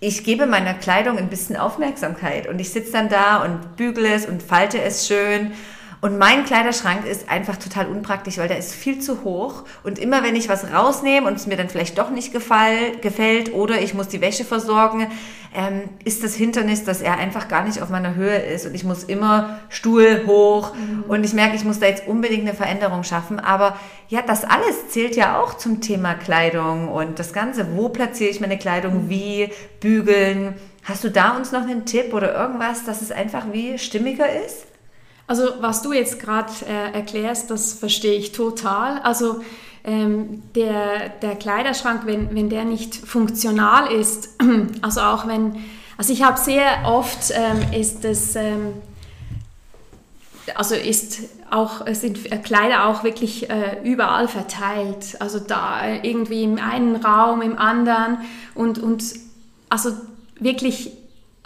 ich 0.00 0.24
gebe 0.24 0.46
meiner 0.46 0.74
Kleidung 0.74 1.18
ein 1.18 1.28
bisschen 1.28 1.56
Aufmerksamkeit 1.56 2.48
und 2.48 2.60
ich 2.60 2.70
sitze 2.70 2.92
dann 2.92 3.08
da 3.08 3.42
und 3.42 3.76
bügele 3.76 4.12
es 4.12 4.26
und 4.26 4.42
falte 4.42 4.80
es 4.80 5.06
schön 5.08 5.52
und 6.00 6.16
mein 6.16 6.44
Kleiderschrank 6.44 7.04
ist 7.04 7.28
einfach 7.28 7.56
total 7.56 7.86
unpraktisch, 7.86 8.38
weil 8.38 8.46
der 8.46 8.58
ist 8.58 8.72
viel 8.72 9.00
zu 9.00 9.24
hoch. 9.24 9.64
Und 9.82 9.98
immer 9.98 10.22
wenn 10.22 10.36
ich 10.36 10.48
was 10.48 10.72
rausnehme 10.72 11.26
und 11.26 11.34
es 11.34 11.48
mir 11.48 11.56
dann 11.56 11.68
vielleicht 11.68 11.98
doch 11.98 12.10
nicht 12.10 12.32
gefall, 12.32 12.96
gefällt 13.00 13.52
oder 13.52 13.80
ich 13.80 13.94
muss 13.94 14.06
die 14.06 14.20
Wäsche 14.20 14.44
versorgen, 14.44 15.08
ähm, 15.56 15.88
ist 16.04 16.22
das 16.22 16.34
Hindernis, 16.34 16.84
dass 16.84 17.00
er 17.00 17.18
einfach 17.18 17.48
gar 17.48 17.64
nicht 17.64 17.82
auf 17.82 17.88
meiner 17.88 18.14
Höhe 18.14 18.36
ist. 18.36 18.64
Und 18.64 18.74
ich 18.74 18.84
muss 18.84 19.02
immer 19.02 19.58
Stuhl 19.70 20.22
hoch. 20.26 20.72
Mhm. 20.74 21.04
Und 21.08 21.24
ich 21.24 21.32
merke, 21.32 21.56
ich 21.56 21.64
muss 21.64 21.80
da 21.80 21.86
jetzt 21.86 22.06
unbedingt 22.06 22.42
eine 22.42 22.54
Veränderung 22.54 23.02
schaffen. 23.02 23.40
Aber 23.40 23.76
ja, 24.08 24.22
das 24.22 24.44
alles 24.44 24.90
zählt 24.90 25.16
ja 25.16 25.40
auch 25.40 25.54
zum 25.54 25.80
Thema 25.80 26.14
Kleidung 26.14 26.88
und 26.88 27.18
das 27.18 27.32
Ganze. 27.32 27.66
Wo 27.74 27.88
platziere 27.88 28.30
ich 28.30 28.40
meine 28.40 28.58
Kleidung? 28.58 29.06
Mhm. 29.06 29.10
Wie? 29.10 29.52
Bügeln? 29.80 30.54
Hast 30.84 31.02
du 31.02 31.10
da 31.10 31.36
uns 31.36 31.50
noch 31.50 31.62
einen 31.62 31.86
Tipp 31.86 32.14
oder 32.14 32.34
irgendwas, 32.34 32.84
dass 32.84 33.02
es 33.02 33.10
einfach 33.10 33.46
wie 33.52 33.78
stimmiger 33.78 34.26
ist? 34.44 34.68
Also 35.28 35.44
was 35.60 35.82
du 35.82 35.92
jetzt 35.92 36.18
gerade 36.18 36.50
äh, 36.66 36.92
erklärst, 36.92 37.50
das 37.50 37.74
verstehe 37.74 38.18
ich 38.18 38.32
total. 38.32 38.98
Also 39.00 39.42
ähm, 39.84 40.42
der, 40.56 41.10
der 41.22 41.36
Kleiderschrank, 41.36 42.02
wenn, 42.06 42.34
wenn 42.34 42.48
der 42.50 42.64
nicht 42.64 42.96
funktional 42.96 43.92
ist, 43.92 44.30
also 44.82 45.00
auch 45.02 45.28
wenn, 45.28 45.64
Also 45.96 46.12
ich 46.12 46.24
habe 46.24 46.38
sehr 46.38 46.84
oft 46.86 47.30
ähm, 47.30 47.78
ist 47.78 48.04
es 48.04 48.34
ähm, 48.34 48.74
also 50.54 50.74
ist 50.74 51.20
auch, 51.50 51.86
sind 51.92 52.24
Kleider 52.42 52.86
auch 52.86 53.04
wirklich 53.04 53.50
äh, 53.50 53.78
überall 53.84 54.28
verteilt. 54.28 55.20
Also 55.20 55.38
da 55.38 55.82
irgendwie 56.02 56.42
im 56.42 56.58
einen 56.58 56.96
Raum, 56.96 57.42
im 57.42 57.58
anderen 57.58 58.18
und, 58.54 58.78
und 58.78 59.04
also 59.68 59.90
wirklich, 60.40 60.92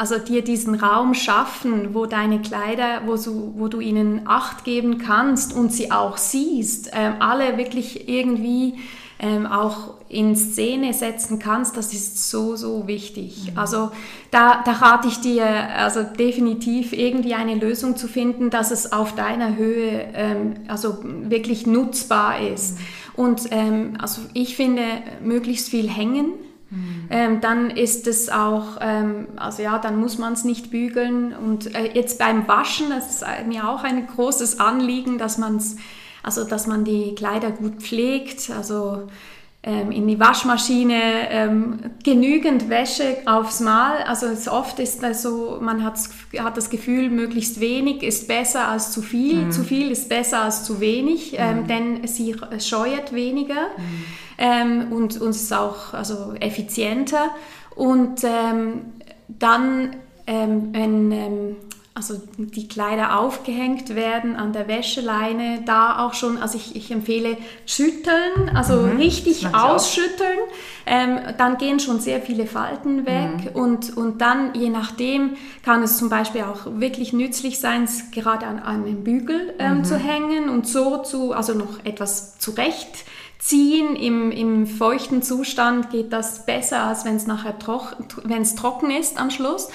also 0.02 0.18
dir 0.18 0.42
diesen 0.42 0.75
Raum 0.75 1.14
schaffen, 1.14 1.94
wo 1.94 2.06
deine 2.06 2.42
Kleider, 2.42 3.02
wo 3.06 3.14
du, 3.14 3.54
wo 3.56 3.68
du 3.68 3.78
ihnen 3.78 4.23
Acht 4.26 4.64
geben 4.64 4.99
kannst 4.99 5.54
und 5.54 5.73
sie 5.73 5.92
auch 5.92 6.16
siehst, 6.16 6.92
äh, 6.92 7.12
alle 7.21 7.56
wirklich 7.56 8.09
irgendwie 8.09 8.80
ähm, 9.21 9.47
auch 9.47 9.94
in 10.09 10.35
Szene 10.35 10.92
setzen 10.92 11.38
kannst, 11.38 11.76
das 11.76 11.94
ist 11.94 12.28
so, 12.28 12.56
so 12.56 12.88
wichtig. 12.88 13.52
Mhm. 13.52 13.59
Also 13.61 13.92
da, 14.32 14.64
da 14.64 14.73
rate 14.73 15.06
ich 15.06 15.21
dir 15.21 15.47
also 15.47 16.02
definitiv 16.02 16.92
irgendwie 16.92 17.35
eine 17.35 17.54
Lösung 17.54 17.97
zu 17.97 18.09
finden, 18.09 18.50
dass 18.50 18.73
es 18.73 18.92
auf 18.92 19.14
deiner 19.14 19.54
Höhe 19.54 20.04
ähm, 20.14 20.54
also 20.66 20.99
wirklich 21.04 21.64
nutzbar 21.64 22.40
ist. 22.40 22.76
Mhm. 22.76 22.85
Und 23.14 23.42
ähm, 23.52 23.92
also 24.00 24.23
ich 24.35 24.56
finde, 24.56 24.82
möglichst 25.23 25.68
viel 25.68 25.88
hängen. 25.88 26.32
Mhm. 26.73 27.09
Ähm, 27.11 27.41
dann 27.41 27.71
ist 27.71 28.07
es 28.09 28.29
auch, 28.29 28.79
ähm, 28.81 29.29
also 29.37 29.62
ja, 29.62 29.79
dann 29.79 30.00
muss 30.00 30.19
man 30.19 30.33
es 30.33 30.45
nicht 30.45 30.71
bügeln. 30.71 31.33
Und 31.33 31.75
äh, 31.75 31.93
jetzt 31.95 32.19
beim 32.19 32.49
Waschen, 32.49 32.91
das 32.91 33.23
ist 33.23 33.25
mir 33.47 33.69
auch 33.69 33.85
ein 33.85 34.07
großes 34.07 34.59
Anliegen, 34.59 35.19
dass 35.19 35.38
man 35.38 35.57
es 35.57 35.76
also, 36.23 36.45
dass 36.45 36.67
man 36.67 36.85
die 36.85 37.14
Kleider 37.14 37.50
gut 37.50 37.83
pflegt, 37.83 38.50
also 38.50 39.09
ähm, 39.64 39.91
in 39.93 40.07
die 40.09 40.19
Waschmaschine, 40.19 41.31
ähm, 41.31 41.79
genügend 42.05 42.69
Wäsche 42.69 43.19
aufs 43.26 43.61
Mal. 43.61 44.02
Also 44.05 44.26
oft 44.50 44.79
ist 44.79 45.02
das 45.02 45.23
so, 45.23 45.59
man 45.61 45.85
hat, 45.85 45.99
hat 46.38 46.57
das 46.57 46.71
Gefühl, 46.71 47.11
möglichst 47.11 47.61
wenig 47.61 48.02
ist 48.02 48.29
besser 48.29 48.69
als 48.69 48.93
zu 48.93 49.02
viel. 49.02 49.47
Mhm. 49.47 49.52
Zu 49.52 49.64
viel 49.64 49.91
ist 49.91 50.09
besser 50.09 50.43
als 50.43 50.64
zu 50.64 50.81
wenig, 50.81 51.35
ähm, 51.37 51.62
mhm. 51.62 51.67
denn 51.67 52.07
sie 52.07 52.37
scheuert 52.59 53.12
weniger 53.12 53.69
mhm. 53.76 54.05
Ähm, 54.42 54.92
und 54.92 55.20
uns 55.20 55.40
ist 55.40 55.52
auch 55.54 55.94
also 55.94 56.34
effizienter. 56.40 57.30
Und 57.76 58.25
ähm, 58.25 58.92
dann, 59.28 59.96
ähm, 60.26 60.70
wenn 60.72 61.56
also 61.94 62.20
die 62.38 62.66
Kleider 62.66 63.20
aufgehängt 63.20 63.94
werden 63.94 64.34
an 64.34 64.52
der 64.52 64.66
Wäscheleine, 64.66 65.62
da 65.64 66.04
auch 66.04 66.14
schon, 66.14 66.38
also 66.38 66.56
ich, 66.56 66.75
ich 66.75 66.90
empfehle 66.90 67.37
schütteln, 67.66 68.50
also 68.54 68.78
mhm, 68.78 68.96
richtig 68.96 69.54
ausschütteln, 69.54 70.38
ähm, 70.87 71.20
dann 71.38 71.58
gehen 71.58 71.78
schon 71.78 72.00
sehr 72.00 72.20
viele 72.20 72.46
Falten 72.46 73.06
weg 73.06 73.54
mhm. 73.54 73.61
und, 73.61 73.96
und 73.96 74.22
dann, 74.22 74.54
je 74.54 74.70
nachdem, 74.70 75.37
kann 75.62 75.82
es 75.82 75.99
zum 75.99 76.08
Beispiel 76.08 76.42
auch 76.42 76.80
wirklich 76.80 77.12
nützlich 77.12 77.61
sein, 77.61 77.84
es 77.84 78.11
gerade 78.11 78.46
an, 78.46 78.58
an 78.58 78.84
den 78.84 79.04
Bügel 79.04 79.54
ähm, 79.58 79.78
mhm. 79.78 79.84
zu 79.84 79.96
hängen 79.99 80.49
und 80.49 80.66
so 80.66 81.02
zu, 81.02 81.32
also 81.32 81.52
noch 81.52 81.84
etwas 81.84 82.38
zurecht 82.38 83.04
ziehen. 83.42 83.96
Im, 83.96 84.30
Im 84.30 84.66
feuchten 84.66 85.22
Zustand 85.22 85.90
geht 85.90 86.12
das 86.12 86.46
besser, 86.46 86.84
als 86.84 87.04
wenn 87.04 87.16
es 87.16 87.26
nachher 87.26 87.58
troch, 87.58 87.92
wenn 88.25 88.42
es 88.42 88.54
trocken 88.54 88.90
ist 88.90 89.20
am 89.20 89.30
Schluss. 89.30 89.68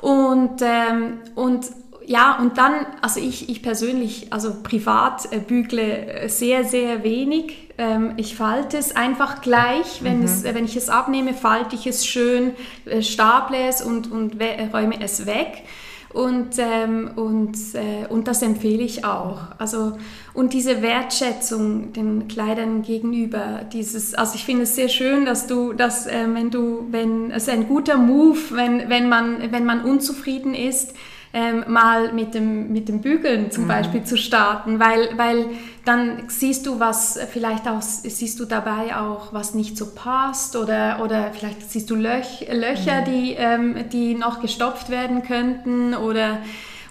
Und, 0.00 0.62
ähm, 0.62 1.18
und 1.34 1.66
ja, 2.04 2.38
und 2.38 2.58
dann, 2.58 2.86
also 3.00 3.20
ich, 3.20 3.48
ich 3.48 3.62
persönlich, 3.62 4.32
also 4.32 4.56
privat 4.62 5.32
äh, 5.32 5.38
bügle 5.38 6.24
sehr, 6.26 6.64
sehr 6.64 7.04
wenig. 7.04 7.68
Ähm, 7.78 8.14
ich 8.16 8.34
falte 8.34 8.78
es 8.78 8.96
einfach 8.96 9.40
gleich, 9.40 10.02
wenn, 10.02 10.18
mhm. 10.18 10.24
es, 10.24 10.42
wenn 10.42 10.64
ich 10.64 10.76
es 10.76 10.88
abnehme, 10.88 11.34
falte 11.34 11.76
ich 11.76 11.86
es 11.86 12.06
schön, 12.06 12.54
äh, 12.86 13.02
staple 13.02 13.68
es 13.68 13.82
und, 13.82 14.10
und 14.10 14.36
räume 14.72 15.00
es 15.00 15.26
weg. 15.26 15.62
Und, 16.12 16.58
ähm, 16.58 17.12
und, 17.16 17.56
äh, 17.74 18.06
und 18.08 18.28
das 18.28 18.42
empfehle 18.42 18.82
ich 18.82 19.04
auch. 19.04 19.38
Also, 19.58 19.96
und 20.34 20.52
diese 20.52 20.82
Wertschätzung 20.82 21.94
den 21.94 22.28
Kleidern 22.28 22.82
gegenüber, 22.82 23.62
dieses, 23.72 24.12
also 24.14 24.34
ich 24.34 24.44
finde 24.44 24.64
es 24.64 24.76
sehr 24.76 24.88
schön, 24.88 25.24
dass 25.24 25.46
du, 25.46 25.72
dass 25.72 26.06
äh, 26.06 26.26
wenn 26.34 26.50
du, 26.50 26.86
wenn 26.90 27.30
es 27.30 27.48
ein 27.48 27.66
guter 27.66 27.96
Move, 27.96 28.38
wenn, 28.50 28.90
wenn, 28.90 29.08
man, 29.08 29.52
wenn 29.52 29.64
man 29.64 29.84
unzufrieden 29.84 30.54
ist, 30.54 30.94
ähm, 31.34 31.64
mal 31.66 32.12
mit 32.12 32.34
dem, 32.34 32.72
mit 32.72 32.88
dem 32.88 33.00
Bügeln 33.00 33.50
zum 33.50 33.64
mhm. 33.64 33.68
Beispiel 33.68 34.04
zu 34.04 34.16
starten, 34.16 34.78
weil, 34.78 35.16
weil 35.16 35.46
dann 35.84 36.24
siehst 36.28 36.66
du, 36.66 36.78
was 36.78 37.18
vielleicht 37.30 37.66
auch, 37.66 37.80
siehst 37.80 38.38
du 38.38 38.44
dabei 38.44 38.96
auch, 38.96 39.32
was 39.32 39.54
nicht 39.54 39.78
so 39.78 39.86
passt 39.94 40.56
oder, 40.56 41.00
oder 41.02 41.32
vielleicht 41.32 41.70
siehst 41.70 41.88
du 41.90 41.94
Löch, 41.94 42.46
Löcher, 42.50 43.00
mhm. 43.00 43.04
die, 43.06 43.32
ähm, 43.38 43.76
die 43.90 44.14
noch 44.14 44.40
gestopft 44.40 44.90
werden 44.90 45.22
könnten 45.22 45.94
oder, 45.94 46.38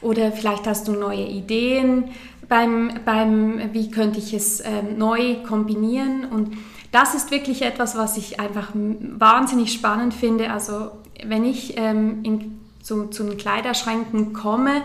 oder 0.02 0.32
vielleicht 0.32 0.66
hast 0.66 0.88
du 0.88 0.94
neue 0.94 1.26
Ideen 1.26 2.06
beim, 2.50 2.92
beim 3.06 3.74
wie 3.74 3.92
könnte 3.92 4.18
ich 4.18 4.34
es 4.34 4.60
ähm, 4.62 4.98
neu 4.98 5.36
kombinieren 5.48 6.26
und 6.26 6.58
das 6.92 7.16
ist 7.16 7.32
wirklich 7.32 7.62
etwas, 7.62 7.96
was 7.96 8.18
ich 8.18 8.40
einfach 8.40 8.72
wahnsinnig 8.74 9.72
spannend 9.72 10.14
finde. 10.14 10.52
Also 10.52 10.92
wenn 11.24 11.46
ich 11.46 11.78
ähm, 11.78 12.20
in 12.24 12.61
zu, 12.82 13.08
zu 13.08 13.24
den 13.24 13.38
Kleiderschränken 13.38 14.34
komme, 14.34 14.84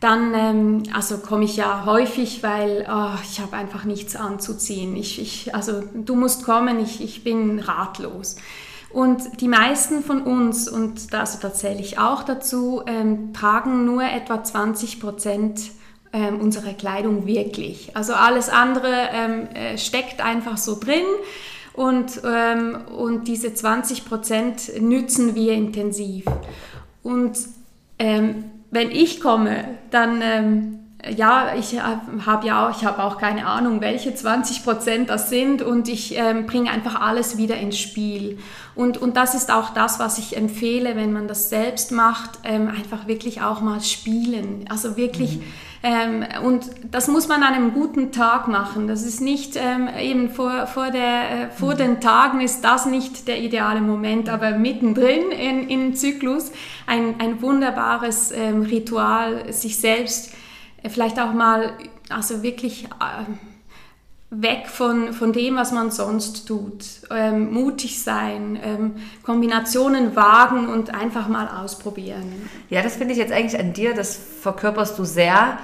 dann 0.00 0.34
ähm, 0.34 0.82
also 0.94 1.18
komme 1.18 1.44
ich 1.44 1.56
ja 1.56 1.84
häufig, 1.86 2.42
weil 2.42 2.86
oh, 2.88 3.18
ich 3.22 3.40
habe 3.40 3.56
einfach 3.56 3.84
nichts 3.84 4.14
anzuziehen. 4.14 4.94
Ich, 4.96 5.20
ich, 5.20 5.54
also 5.54 5.82
du 5.94 6.14
musst 6.14 6.44
kommen, 6.44 6.78
ich, 6.80 7.02
ich 7.02 7.24
bin 7.24 7.60
ratlos. 7.60 8.36
Und 8.90 9.40
die 9.40 9.48
meisten 9.48 10.02
von 10.02 10.22
uns, 10.22 10.68
und 10.68 11.12
da, 11.12 11.20
also 11.20 11.38
da 11.40 11.52
zähle 11.52 11.80
ich 11.80 11.98
auch 11.98 12.22
dazu, 12.22 12.82
ähm, 12.86 13.32
tragen 13.32 13.84
nur 13.84 14.04
etwa 14.04 14.42
20 14.42 15.00
Prozent 15.00 15.60
ähm, 16.12 16.40
unserer 16.40 16.72
Kleidung 16.72 17.26
wirklich. 17.26 17.94
Also 17.96 18.14
alles 18.14 18.48
andere 18.48 19.08
ähm, 19.12 19.48
äh, 19.48 19.76
steckt 19.76 20.20
einfach 20.20 20.56
so 20.56 20.78
drin 20.78 21.04
und, 21.74 22.22
ähm, 22.24 22.78
und 22.96 23.28
diese 23.28 23.52
20 23.52 24.06
Prozent 24.06 24.80
nützen 24.80 25.34
wir 25.34 25.52
intensiv. 25.52 26.24
Und 27.06 27.38
ähm, 28.00 28.44
wenn 28.72 28.90
ich 28.90 29.20
komme, 29.20 29.64
dann 29.90 30.20
ähm, 30.20 30.78
ja, 31.16 31.54
ich 31.54 31.80
habe 31.80 32.46
ja 32.46 32.66
auch, 32.66 32.76
ich 32.76 32.84
habe 32.84 33.04
auch 33.04 33.18
keine 33.18 33.46
Ahnung, 33.46 33.80
welche 33.80 34.12
20 34.12 34.64
Prozent 34.64 35.08
das 35.08 35.30
sind 35.30 35.62
und 35.62 35.88
ich 35.88 36.16
ähm, 36.16 36.46
bringe 36.46 36.70
einfach 36.70 37.00
alles 37.00 37.36
wieder 37.36 37.56
ins 37.56 37.78
Spiel. 37.78 38.38
Und, 38.74 38.98
und 38.98 39.16
das 39.16 39.34
ist 39.34 39.52
auch 39.52 39.70
das, 39.70 40.00
was 40.00 40.18
ich 40.18 40.36
empfehle, 40.36 40.96
wenn 40.96 41.12
man 41.12 41.28
das 41.28 41.48
selbst 41.48 41.92
macht, 41.92 42.40
ähm, 42.42 42.68
einfach 42.68 43.06
wirklich 43.06 43.40
auch 43.40 43.60
mal 43.60 43.80
spielen. 43.82 44.64
Also 44.68 44.96
wirklich 44.96 45.36
mhm. 45.36 45.44
Ähm, 45.82 46.24
und 46.42 46.70
das 46.90 47.08
muss 47.08 47.28
man 47.28 47.42
an 47.42 47.54
einem 47.54 47.72
guten 47.72 48.12
Tag 48.12 48.48
machen. 48.48 48.88
Das 48.88 49.02
ist 49.02 49.20
nicht 49.20 49.56
ähm, 49.56 49.88
eben 50.00 50.30
vor, 50.30 50.66
vor, 50.66 50.90
der, 50.90 51.30
äh, 51.30 51.50
vor 51.50 51.74
mhm. 51.74 51.78
den 51.78 52.00
Tagen 52.00 52.40
ist 52.40 52.62
das 52.62 52.86
nicht 52.86 53.28
der 53.28 53.40
ideale 53.40 53.80
Moment, 53.80 54.28
aber 54.28 54.52
mittendrin 54.52 55.30
in, 55.30 55.68
im 55.68 55.94
Zyklus 55.94 56.52
ein, 56.86 57.20
ein 57.20 57.42
wunderbares 57.42 58.32
ähm, 58.32 58.62
Ritual, 58.62 59.52
sich 59.52 59.78
selbst 59.78 60.32
äh, 60.82 60.88
vielleicht 60.88 61.20
auch 61.20 61.32
mal, 61.32 61.72
also 62.08 62.42
wirklich 62.42 62.84
äh, 62.84 63.55
weg 64.30 64.66
von, 64.66 65.12
von 65.12 65.32
dem, 65.32 65.56
was 65.56 65.72
man 65.72 65.90
sonst 65.90 66.46
tut. 66.46 66.84
Ähm, 67.10 67.52
mutig 67.52 68.02
sein, 68.02 68.58
ähm, 68.62 68.96
Kombinationen 69.22 70.16
wagen 70.16 70.68
und 70.68 70.94
einfach 70.94 71.28
mal 71.28 71.48
ausprobieren. 71.48 72.48
Ja, 72.68 72.82
das 72.82 72.96
finde 72.96 73.12
ich 73.12 73.18
jetzt 73.18 73.32
eigentlich 73.32 73.60
an 73.60 73.72
dir, 73.72 73.94
das 73.94 74.18
verkörperst 74.42 74.98
du 74.98 75.04
sehr 75.04 75.58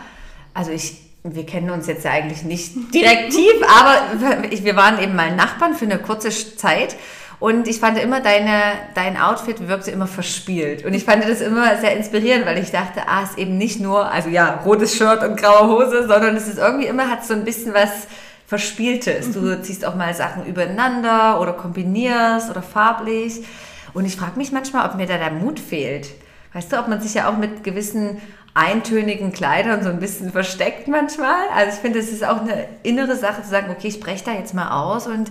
also 0.54 0.70
ich, 0.70 1.00
wir 1.22 1.46
kennen 1.46 1.70
uns 1.70 1.86
jetzt 1.86 2.04
ja 2.04 2.10
eigentlich 2.10 2.42
nicht 2.42 2.72
direktiv, 2.94 3.52
aber 3.68 4.20
wir 4.50 4.76
waren 4.76 5.02
eben 5.02 5.14
mal 5.14 5.34
Nachbarn 5.34 5.74
für 5.74 5.84
eine 5.84 5.98
kurze 5.98 6.30
Zeit. 6.30 6.96
Und 7.40 7.66
ich 7.66 7.80
fand 7.80 7.98
immer, 7.98 8.20
deine, 8.20 8.74
dein 8.94 9.16
Outfit 9.16 9.66
wirkte 9.66 9.90
immer 9.90 10.06
verspielt. 10.06 10.84
Und 10.84 10.94
ich 10.94 11.02
fand 11.02 11.24
das 11.28 11.40
immer 11.40 11.76
sehr 11.78 11.96
inspirierend, 11.96 12.46
weil 12.46 12.58
ich 12.58 12.70
dachte, 12.70 13.08
ah, 13.08 13.24
es 13.24 13.30
ist 13.30 13.38
eben 13.38 13.58
nicht 13.58 13.80
nur, 13.80 14.08
also 14.12 14.28
ja, 14.28 14.60
rotes 14.64 14.94
Shirt 14.94 15.24
und 15.24 15.36
graue 15.36 15.66
Hose, 15.66 16.06
sondern 16.06 16.36
es 16.36 16.46
ist 16.46 16.58
irgendwie 16.58 16.86
immer, 16.86 17.10
hat 17.10 17.24
so 17.24 17.34
ein 17.34 17.44
bisschen 17.44 17.74
was 17.74 18.06
Verspieltes. 18.52 19.32
Du 19.32 19.40
mhm. 19.40 19.62
ziehst 19.62 19.86
auch 19.86 19.94
mal 19.94 20.12
Sachen 20.12 20.44
übereinander 20.44 21.40
oder 21.40 21.54
kombinierst 21.54 22.50
oder 22.50 22.60
farblich. 22.60 23.46
Und 23.94 24.04
ich 24.04 24.14
frage 24.16 24.36
mich 24.36 24.52
manchmal, 24.52 24.86
ob 24.86 24.94
mir 24.94 25.06
da 25.06 25.16
der 25.16 25.30
Mut 25.30 25.58
fehlt. 25.58 26.10
Weißt 26.52 26.70
du, 26.70 26.78
ob 26.78 26.86
man 26.86 27.00
sich 27.00 27.14
ja 27.14 27.30
auch 27.30 27.38
mit 27.38 27.64
gewissen 27.64 28.20
eintönigen 28.52 29.32
Kleidern 29.32 29.82
so 29.82 29.88
ein 29.88 30.00
bisschen 30.00 30.32
versteckt 30.32 30.86
manchmal. 30.86 31.48
Also 31.56 31.72
ich 31.74 31.80
finde, 31.80 31.98
es 31.98 32.12
ist 32.12 32.26
auch 32.26 32.42
eine 32.42 32.68
innere 32.82 33.16
Sache 33.16 33.42
zu 33.42 33.48
sagen, 33.48 33.70
okay, 33.70 33.88
ich 33.88 34.00
breche 34.00 34.26
da 34.26 34.32
jetzt 34.32 34.52
mal 34.52 34.70
aus 34.82 35.06
und 35.06 35.30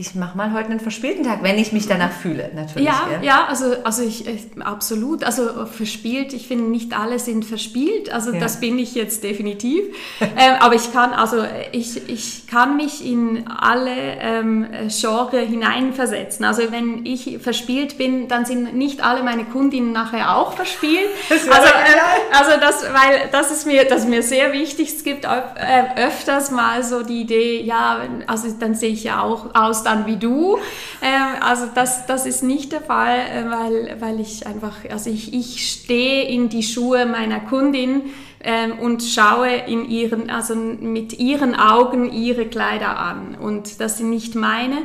ich 0.00 0.14
mache 0.14 0.34
mal 0.34 0.54
heute 0.54 0.70
einen 0.70 0.80
verspielten 0.80 1.24
Tag, 1.24 1.42
wenn 1.42 1.58
ich 1.58 1.72
mich 1.72 1.86
danach 1.86 2.10
fühle, 2.10 2.50
natürlich. 2.54 2.88
Ja, 2.88 3.06
ja, 3.12 3.22
ja 3.22 3.44
also, 3.46 3.76
also 3.84 4.02
ich, 4.02 4.24
absolut. 4.60 5.24
Also 5.24 5.66
verspielt, 5.66 6.32
ich 6.32 6.48
finde, 6.48 6.64
nicht 6.64 6.98
alle 6.98 7.18
sind 7.18 7.44
verspielt. 7.44 8.10
Also 8.10 8.32
ja. 8.32 8.40
das 8.40 8.60
bin 8.60 8.78
ich 8.78 8.94
jetzt 8.94 9.22
definitiv. 9.22 9.84
ähm, 10.20 10.54
aber 10.60 10.74
ich 10.74 10.90
kann, 10.92 11.12
also 11.12 11.44
ich, 11.72 12.08
ich 12.08 12.46
kann 12.46 12.78
mich 12.78 13.04
in 13.04 13.46
alle 13.46 13.94
ähm, 14.20 14.66
Genre 14.88 15.38
hineinversetzen. 15.40 16.46
Also 16.46 16.62
wenn 16.72 17.04
ich 17.04 17.38
verspielt 17.38 17.98
bin, 17.98 18.26
dann 18.26 18.46
sind 18.46 18.74
nicht 18.74 19.04
alle 19.04 19.22
meine 19.22 19.44
Kundinnen 19.44 19.92
nachher 19.92 20.36
auch 20.36 20.54
verspielt. 20.54 21.10
Also, 21.50 21.66
äh, 21.66 22.38
also 22.38 22.60
das, 22.60 22.84
weil 22.84 23.28
das 23.32 23.50
ist 23.50 23.66
mir, 23.66 23.84
das 23.84 24.00
ist 24.00 24.08
mir 24.08 24.22
sehr 24.22 24.52
wichtig. 24.52 24.94
Es 24.94 25.02
gibt 25.02 25.24
äh, 25.24 25.28
öfters 25.96 26.50
mal 26.50 26.82
so 26.84 27.02
die 27.02 27.22
Idee, 27.22 27.60
ja, 27.60 28.02
also 28.26 28.48
dann 28.58 28.74
sehe 28.74 28.90
ich 28.90 29.04
ja 29.04 29.22
auch 29.22 29.54
aus 29.54 29.82
dann 29.90 30.06
wie 30.06 30.16
du. 30.16 30.58
Ähm, 31.02 31.42
also 31.42 31.66
das, 31.74 32.06
das 32.06 32.26
ist 32.26 32.42
nicht 32.42 32.72
der 32.72 32.80
Fall, 32.80 33.18
äh, 33.18 33.50
weil, 33.50 34.00
weil 34.00 34.20
ich 34.20 34.46
einfach, 34.46 34.76
also 34.90 35.10
ich, 35.10 35.34
ich 35.34 35.70
stehe 35.70 36.24
in 36.28 36.48
die 36.48 36.62
Schuhe 36.62 37.06
meiner 37.06 37.40
Kundin 37.40 38.02
ähm, 38.42 38.78
und 38.78 39.02
schaue 39.02 39.54
in 39.66 39.88
ihren, 39.88 40.30
also 40.30 40.54
mit 40.54 41.18
ihren 41.18 41.54
Augen 41.54 42.10
ihre 42.12 42.46
Kleider 42.46 42.98
an. 42.98 43.34
Und 43.34 43.80
das 43.80 43.98
sind 43.98 44.10
nicht 44.10 44.34
meine. 44.34 44.78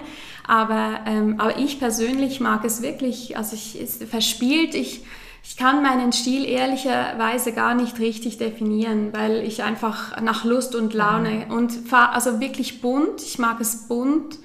Aber, 0.48 1.00
ähm, 1.08 1.36
aber 1.40 1.58
ich 1.58 1.80
persönlich 1.80 2.40
mag 2.40 2.66
es 2.66 2.82
wirklich, 2.82 3.36
also 3.36 3.56
ich, 3.56 3.82
es 3.82 3.98
verspielt, 4.08 4.76
ich, 4.76 5.04
ich 5.44 5.58
kann 5.58 5.82
meinen 5.82 6.12
Stil 6.12 6.46
ehrlicherweise 6.46 7.52
gar 7.52 7.74
nicht 7.74 8.00
richtig 8.00 8.38
definieren, 8.38 9.12
weil 9.12 9.44
ich 9.44 9.64
einfach 9.64 10.22
nach 10.22 10.44
Lust 10.44 10.76
und 10.76 10.94
Laune 10.94 11.48
und 11.50 11.74
also 11.92 12.40
wirklich 12.40 12.82
bunt, 12.82 13.24
ich 13.24 13.40
mag 13.40 13.60
es 13.60 13.88
bunt 13.88 14.38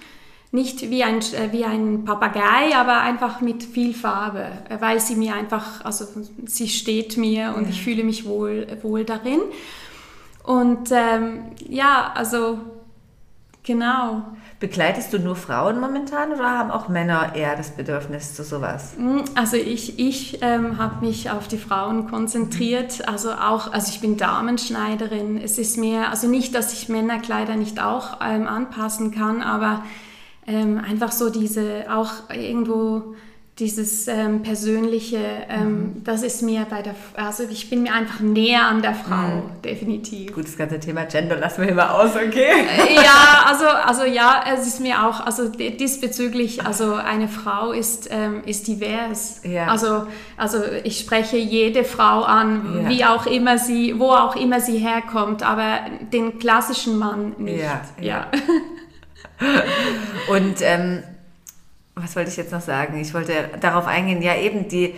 nicht 0.52 0.90
wie 0.90 1.04
ein, 1.04 1.18
äh, 1.18 1.52
wie 1.52 1.64
ein 1.64 2.04
Papagei, 2.04 2.74
aber 2.74 3.00
einfach 3.00 3.40
mit 3.40 3.62
viel 3.62 3.94
Farbe, 3.94 4.46
äh, 4.68 4.80
weil 4.80 5.00
sie 5.00 5.14
mir 5.14 5.34
einfach, 5.34 5.84
also 5.84 6.06
sie 6.46 6.68
steht 6.68 7.16
mir 7.16 7.54
und 7.56 7.64
ja. 7.64 7.70
ich 7.70 7.82
fühle 7.82 8.02
mich 8.02 8.24
wohl, 8.26 8.66
wohl 8.82 9.04
darin. 9.04 9.40
Und 10.42 10.90
ähm, 10.90 11.42
ja, 11.68 12.12
also 12.14 12.58
genau. 13.62 14.22
Begleitest 14.58 15.12
du 15.12 15.18
nur 15.18 15.36
Frauen 15.36 15.80
momentan 15.80 16.32
oder 16.32 16.50
haben 16.50 16.70
auch 16.70 16.88
Männer 16.88 17.34
eher 17.34 17.56
das 17.56 17.70
Bedürfnis 17.70 18.34
zu 18.34 18.42
sowas? 18.42 18.94
Mm, 18.98 19.20
also 19.34 19.56
ich, 19.56 19.98
ich 19.98 20.42
ähm, 20.42 20.78
habe 20.78 21.06
mich 21.06 21.30
auf 21.30 21.46
die 21.46 21.58
Frauen 21.58 22.10
konzentriert. 22.10 23.08
Also 23.08 23.32
auch, 23.32 23.72
also 23.72 23.90
ich 23.90 24.00
bin 24.00 24.16
Damenschneiderin. 24.16 25.40
Es 25.40 25.56
ist 25.56 25.78
mir, 25.78 26.10
also 26.10 26.26
nicht, 26.26 26.54
dass 26.54 26.72
ich 26.72 26.88
Männerkleider 26.88 27.54
nicht 27.54 27.80
auch 27.80 28.18
ähm, 28.20 28.46
anpassen 28.48 29.12
kann, 29.12 29.42
aber 29.42 29.84
ähm, 30.46 30.78
einfach 30.78 31.12
so 31.12 31.30
diese, 31.30 31.84
auch 31.90 32.30
irgendwo 32.30 33.14
dieses 33.60 34.08
ähm, 34.08 34.42
persönliche, 34.42 35.18
ähm, 35.50 35.68
mhm. 35.68 36.04
das 36.04 36.22
ist 36.22 36.42
mir 36.42 36.66
bei 36.68 36.80
der, 36.80 36.94
also 37.14 37.42
ich 37.42 37.68
bin 37.68 37.82
mir 37.82 37.92
einfach 37.92 38.20
näher 38.20 38.64
an 38.64 38.80
der 38.80 38.94
Frau, 38.94 39.16
mhm. 39.16 39.62
definitiv. 39.62 40.32
Gut, 40.32 40.44
das 40.44 40.56
ganze 40.56 40.80
Thema 40.80 41.04
Gender 41.04 41.36
lassen 41.36 41.62
wir 41.62 41.68
immer 41.68 41.94
aus, 41.94 42.16
okay? 42.16 42.48
Äh, 42.48 42.94
ja, 42.94 43.44
also, 43.46 43.66
also 43.66 44.04
ja, 44.04 44.44
es 44.54 44.66
ist 44.66 44.80
mir 44.80 45.06
auch, 45.06 45.20
also 45.20 45.50
diesbezüglich, 45.50 46.64
also 46.64 46.94
eine 46.94 47.28
Frau 47.28 47.72
ist, 47.72 48.08
ähm, 48.10 48.42
ist 48.46 48.66
divers. 48.66 49.42
Ja. 49.44 49.66
Also, 49.66 50.06
also 50.38 50.58
ich 50.82 50.98
spreche 50.98 51.36
jede 51.36 51.84
Frau 51.84 52.22
an, 52.22 52.82
ja. 52.84 52.88
wie 52.88 53.04
auch 53.04 53.26
immer 53.26 53.58
sie, 53.58 53.98
wo 53.98 54.12
auch 54.12 54.36
immer 54.36 54.60
sie 54.60 54.78
herkommt, 54.78 55.42
aber 55.42 55.80
den 56.12 56.38
klassischen 56.38 56.98
Mann 56.98 57.34
nicht. 57.36 57.62
ja. 57.62 57.82
ja. 58.00 58.30
Und 60.28 60.56
ähm, 60.62 61.02
was 61.94 62.16
wollte 62.16 62.30
ich 62.30 62.36
jetzt 62.36 62.52
noch 62.52 62.60
sagen? 62.60 63.00
Ich 63.00 63.14
wollte 63.14 63.32
darauf 63.60 63.86
eingehen, 63.86 64.22
ja 64.22 64.36
eben 64.36 64.68
die, 64.68 64.94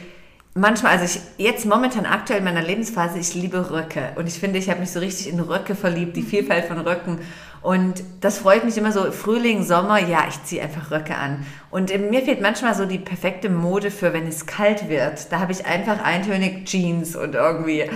manchmal, 0.55 0.93
also 0.93 1.05
ich 1.05 1.21
jetzt 1.39 1.67
momentan 1.67 2.07
aktuell 2.07 2.41
in 2.41 2.45
meiner 2.45 2.63
Lebensphase, 2.63 3.19
ich 3.19 3.35
liebe 3.35 3.71
Röcke 3.71 4.13
und 4.17 4.27
ich 4.27 4.39
finde, 4.39 4.59
ich 4.59 4.69
habe 4.69 4.81
mich 4.81 4.91
so 4.91 5.01
richtig 5.01 5.29
in 5.29 5.41
Röcke 5.41 5.75
verliebt, 5.75 6.17
die 6.17 6.23
Vielfalt 6.23 6.67
von 6.67 6.79
Röcken 6.79 7.19
und 7.63 8.03
das 8.21 8.39
freut 8.39 8.65
mich 8.65 8.77
immer 8.77 8.91
so, 8.91 9.13
Frühling, 9.13 9.63
Sommer, 9.63 10.01
ja, 10.01 10.25
ich 10.29 10.43
ziehe 10.43 10.63
einfach 10.63 10.91
Röcke 10.91 11.15
an. 11.15 11.47
Und 11.71 11.91
mir 12.11 12.23
fehlt 12.23 12.43
manchmal 12.43 12.75
so 12.75 12.87
die 12.87 12.99
perfekte 12.99 13.49
Mode 13.49 13.93
für, 13.93 14.13
wenn 14.13 14.27
es 14.27 14.47
kalt 14.47 14.89
wird. 14.89 15.31
Da 15.31 15.39
habe 15.39 15.53
ich 15.53 15.65
einfach 15.65 16.03
eintönig 16.03 16.65
Jeans 16.65 17.15
und 17.15 17.37
irgendwie 17.37 17.89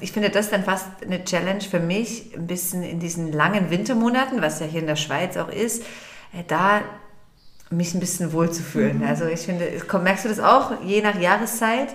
ich 0.00 0.12
finde 0.12 0.30
das 0.30 0.50
dann 0.50 0.62
fast 0.62 0.86
eine 1.02 1.24
Challenge 1.24 1.60
für 1.60 1.80
mich, 1.80 2.34
ein 2.36 2.46
bisschen 2.46 2.82
in 2.82 3.00
diesen 3.00 3.32
langen 3.32 3.70
Wintermonaten, 3.70 4.40
was 4.40 4.60
ja 4.60 4.66
hier 4.66 4.80
in 4.80 4.86
der 4.86 4.96
Schweiz 4.96 5.36
auch 5.36 5.48
ist, 5.48 5.82
äh, 6.32 6.44
da 6.46 6.82
mich 7.70 7.94
ein 7.94 8.00
bisschen 8.00 8.32
wohlzufühlen. 8.32 8.98
Mhm. 8.98 9.06
Also 9.06 9.26
ich 9.26 9.40
finde, 9.40 9.68
merkst 10.02 10.24
du 10.24 10.28
das 10.28 10.38
auch, 10.38 10.82
je 10.84 11.02
nach 11.02 11.18
Jahreszeit? 11.18 11.88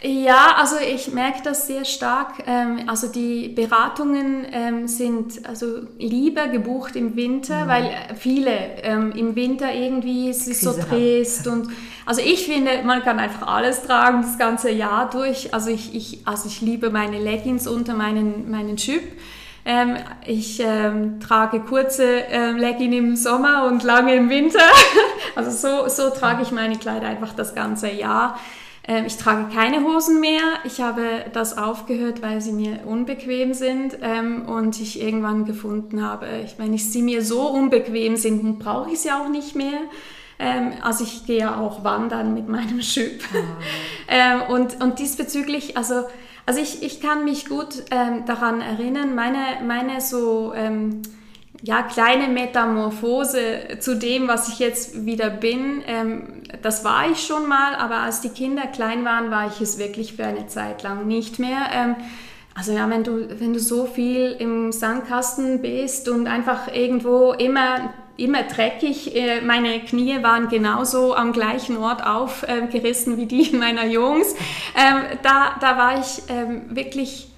Ja, 0.00 0.54
also 0.56 0.76
ich 0.76 1.12
merke 1.12 1.42
das 1.42 1.66
sehr 1.66 1.84
stark. 1.84 2.44
Ähm, 2.46 2.82
also 2.86 3.08
die 3.08 3.48
Beratungen 3.48 4.46
ähm, 4.52 4.86
sind 4.86 5.44
also 5.44 5.80
lieber 5.98 6.46
gebucht 6.46 6.94
im 6.94 7.16
Winter, 7.16 7.64
mhm. 7.64 7.68
weil 7.68 7.90
viele 8.16 8.52
ähm, 8.82 9.10
im 9.12 9.34
Winter 9.34 9.74
irgendwie 9.74 10.30
es 10.30 10.46
ist 10.46 10.60
so 10.60 10.72
trist 10.72 11.48
und 11.48 11.68
also 12.06 12.22
ich 12.24 12.46
finde, 12.46 12.84
man 12.84 13.02
kann 13.02 13.18
einfach 13.18 13.48
alles 13.48 13.82
tragen 13.82 14.22
das 14.22 14.38
ganze 14.38 14.70
Jahr 14.70 15.10
durch. 15.10 15.52
Also 15.52 15.70
ich, 15.70 15.92
ich 15.94 16.20
also 16.24 16.48
ich 16.48 16.60
liebe 16.60 16.90
meine 16.90 17.18
Leggings 17.18 17.66
unter 17.66 17.94
meinen 17.94 18.48
meinen 18.50 18.78
Schüpp. 18.78 19.02
Ähm, 19.64 19.96
ich 20.24 20.60
ähm, 20.64 21.18
trage 21.18 21.58
kurze 21.60 22.04
ähm, 22.30 22.56
Leggings 22.56 22.94
im 22.94 23.16
Sommer 23.16 23.66
und 23.66 23.82
lange 23.82 24.14
im 24.14 24.30
Winter. 24.30 24.60
also 25.34 25.50
so, 25.50 25.88
so 25.88 26.10
trage 26.10 26.42
ich 26.42 26.52
meine 26.52 26.78
Kleider 26.78 27.08
einfach 27.08 27.34
das 27.34 27.54
ganze 27.54 27.90
Jahr. 27.90 28.38
Ähm, 28.88 29.04
ich 29.04 29.18
trage 29.18 29.54
keine 29.54 29.84
Hosen 29.84 30.18
mehr. 30.18 30.40
Ich 30.64 30.80
habe 30.80 31.26
das 31.34 31.56
aufgehört, 31.58 32.22
weil 32.22 32.40
sie 32.40 32.52
mir 32.52 32.80
unbequem 32.86 33.52
sind 33.52 33.98
ähm, 34.00 34.48
und 34.48 34.80
ich 34.80 35.00
irgendwann 35.00 35.44
gefunden 35.44 36.02
habe, 36.02 36.26
wenn 36.56 36.72
ich 36.72 36.90
sie 36.90 37.02
mir 37.02 37.22
so 37.22 37.42
unbequem 37.48 38.16
sind, 38.16 38.42
dann 38.42 38.58
brauche 38.58 38.90
ich 38.90 39.00
sie 39.00 39.12
auch 39.12 39.28
nicht 39.28 39.54
mehr. 39.54 39.80
Ähm, 40.38 40.72
also 40.82 41.04
ich 41.04 41.26
gehe 41.26 41.54
auch 41.54 41.84
wandern 41.84 42.32
mit 42.32 42.48
meinem 42.48 42.80
Schüpp. 42.80 43.22
Oh. 43.34 44.52
und, 44.54 44.82
und 44.82 44.98
diesbezüglich, 44.98 45.76
also, 45.76 46.04
also 46.46 46.60
ich, 46.60 46.82
ich 46.82 47.02
kann 47.02 47.24
mich 47.24 47.46
gut 47.46 47.84
daran 47.90 48.62
erinnern, 48.62 49.14
meine, 49.14 49.38
meine 49.66 50.00
so 50.00 50.54
ja, 51.62 51.82
kleine 51.82 52.28
Metamorphose 52.28 53.78
zu 53.80 53.96
dem, 53.96 54.28
was 54.28 54.48
ich 54.48 54.58
jetzt 54.58 55.04
wieder 55.06 55.28
bin. 55.28 55.82
Ähm, 55.86 56.42
das 56.62 56.84
war 56.84 57.10
ich 57.10 57.26
schon 57.26 57.48
mal, 57.48 57.74
aber 57.74 57.96
als 57.96 58.20
die 58.20 58.28
Kinder 58.28 58.66
klein 58.66 59.04
waren, 59.04 59.30
war 59.30 59.48
ich 59.48 59.60
es 59.60 59.78
wirklich 59.78 60.14
für 60.14 60.24
eine 60.24 60.46
Zeit 60.46 60.82
lang 60.82 61.06
nicht 61.06 61.38
mehr. 61.38 61.68
Ähm, 61.72 61.96
also 62.54 62.72
ja, 62.72 62.88
wenn 62.90 63.04
du, 63.04 63.40
wenn 63.40 63.52
du 63.52 63.60
so 63.60 63.86
viel 63.86 64.36
im 64.38 64.72
Sandkasten 64.72 65.60
bist 65.60 66.08
und 66.08 66.26
einfach 66.26 66.72
irgendwo 66.72 67.32
immer, 67.32 67.92
immer 68.16 68.44
dreckig, 68.44 69.14
äh, 69.16 69.40
meine 69.40 69.80
Knie 69.80 70.22
waren 70.22 70.48
genauso 70.48 71.14
am 71.14 71.32
gleichen 71.32 71.76
Ort 71.76 72.04
aufgerissen 72.04 73.16
wie 73.16 73.26
die 73.26 73.50
meiner 73.56 73.86
Jungs, 73.86 74.34
ähm, 74.76 75.18
da, 75.22 75.56
da 75.60 75.76
war 75.76 76.00
ich 76.00 76.22
ähm, 76.28 76.62
wirklich 76.70 77.28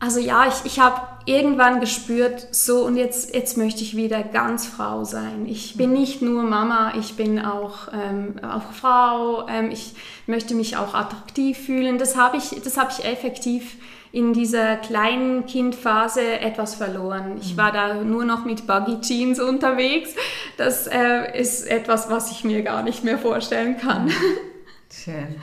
also 0.00 0.18
ja, 0.18 0.48
ich, 0.48 0.64
ich 0.64 0.80
habe 0.80 1.00
irgendwann 1.26 1.78
gespürt, 1.78 2.48
so 2.52 2.84
und 2.86 2.96
jetzt, 2.96 3.34
jetzt 3.34 3.58
möchte 3.58 3.82
ich 3.82 3.96
wieder 3.96 4.22
ganz 4.22 4.66
Frau 4.66 5.04
sein. 5.04 5.46
Ich 5.46 5.76
bin 5.76 5.92
nicht 5.92 6.22
nur 6.22 6.42
Mama, 6.42 6.94
ich 6.98 7.16
bin 7.16 7.38
auch, 7.38 7.88
ähm, 7.92 8.36
auch 8.42 8.72
Frau, 8.72 9.46
ähm, 9.46 9.70
ich 9.70 9.94
möchte 10.26 10.54
mich 10.54 10.78
auch 10.78 10.94
attraktiv 10.94 11.58
fühlen. 11.58 11.98
Das 11.98 12.16
habe 12.16 12.38
ich, 12.38 12.52
hab 12.76 12.90
ich 12.90 13.04
effektiv 13.04 13.76
in 14.10 14.32
dieser 14.32 14.76
kleinen 14.76 15.46
Kindphase 15.46 16.40
etwas 16.40 16.74
verloren. 16.74 17.38
Ich 17.40 17.56
war 17.56 17.70
da 17.70 17.94
nur 17.94 18.24
noch 18.24 18.44
mit 18.44 18.66
Buggy 18.66 19.00
Jeans 19.02 19.38
unterwegs. 19.38 20.14
Das 20.56 20.86
äh, 20.86 21.38
ist 21.38 21.66
etwas, 21.66 22.10
was 22.10 22.32
ich 22.32 22.42
mir 22.42 22.62
gar 22.62 22.82
nicht 22.82 23.04
mehr 23.04 23.18
vorstellen 23.18 23.76
kann. 23.76 24.10
Schön. 24.90 25.36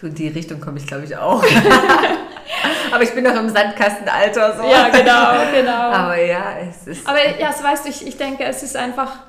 Du, 0.00 0.06
in 0.06 0.14
die 0.14 0.28
Richtung 0.28 0.60
komme 0.60 0.78
ich, 0.78 0.86
glaube 0.86 1.04
ich, 1.04 1.16
auch. 1.16 1.44
Aber 3.00 3.08
ich 3.08 3.14
bin 3.14 3.24
noch 3.24 3.34
im 3.34 3.48
Sandkastenalter. 3.48 4.58
So. 4.58 4.64
Ja, 4.64 4.90
genau, 4.90 5.50
genau. 5.58 5.72
Aber 5.90 6.22
ja, 6.22 6.56
es 6.68 6.86
ist. 6.86 7.08
Aber 7.08 7.18
ja, 7.38 7.50
so 7.50 7.64
weißt 7.64 7.86
du, 7.86 7.88
ich, 7.88 8.06
ich 8.06 8.18
denke, 8.18 8.44
es 8.44 8.62
ist 8.62 8.76
einfach. 8.76 9.20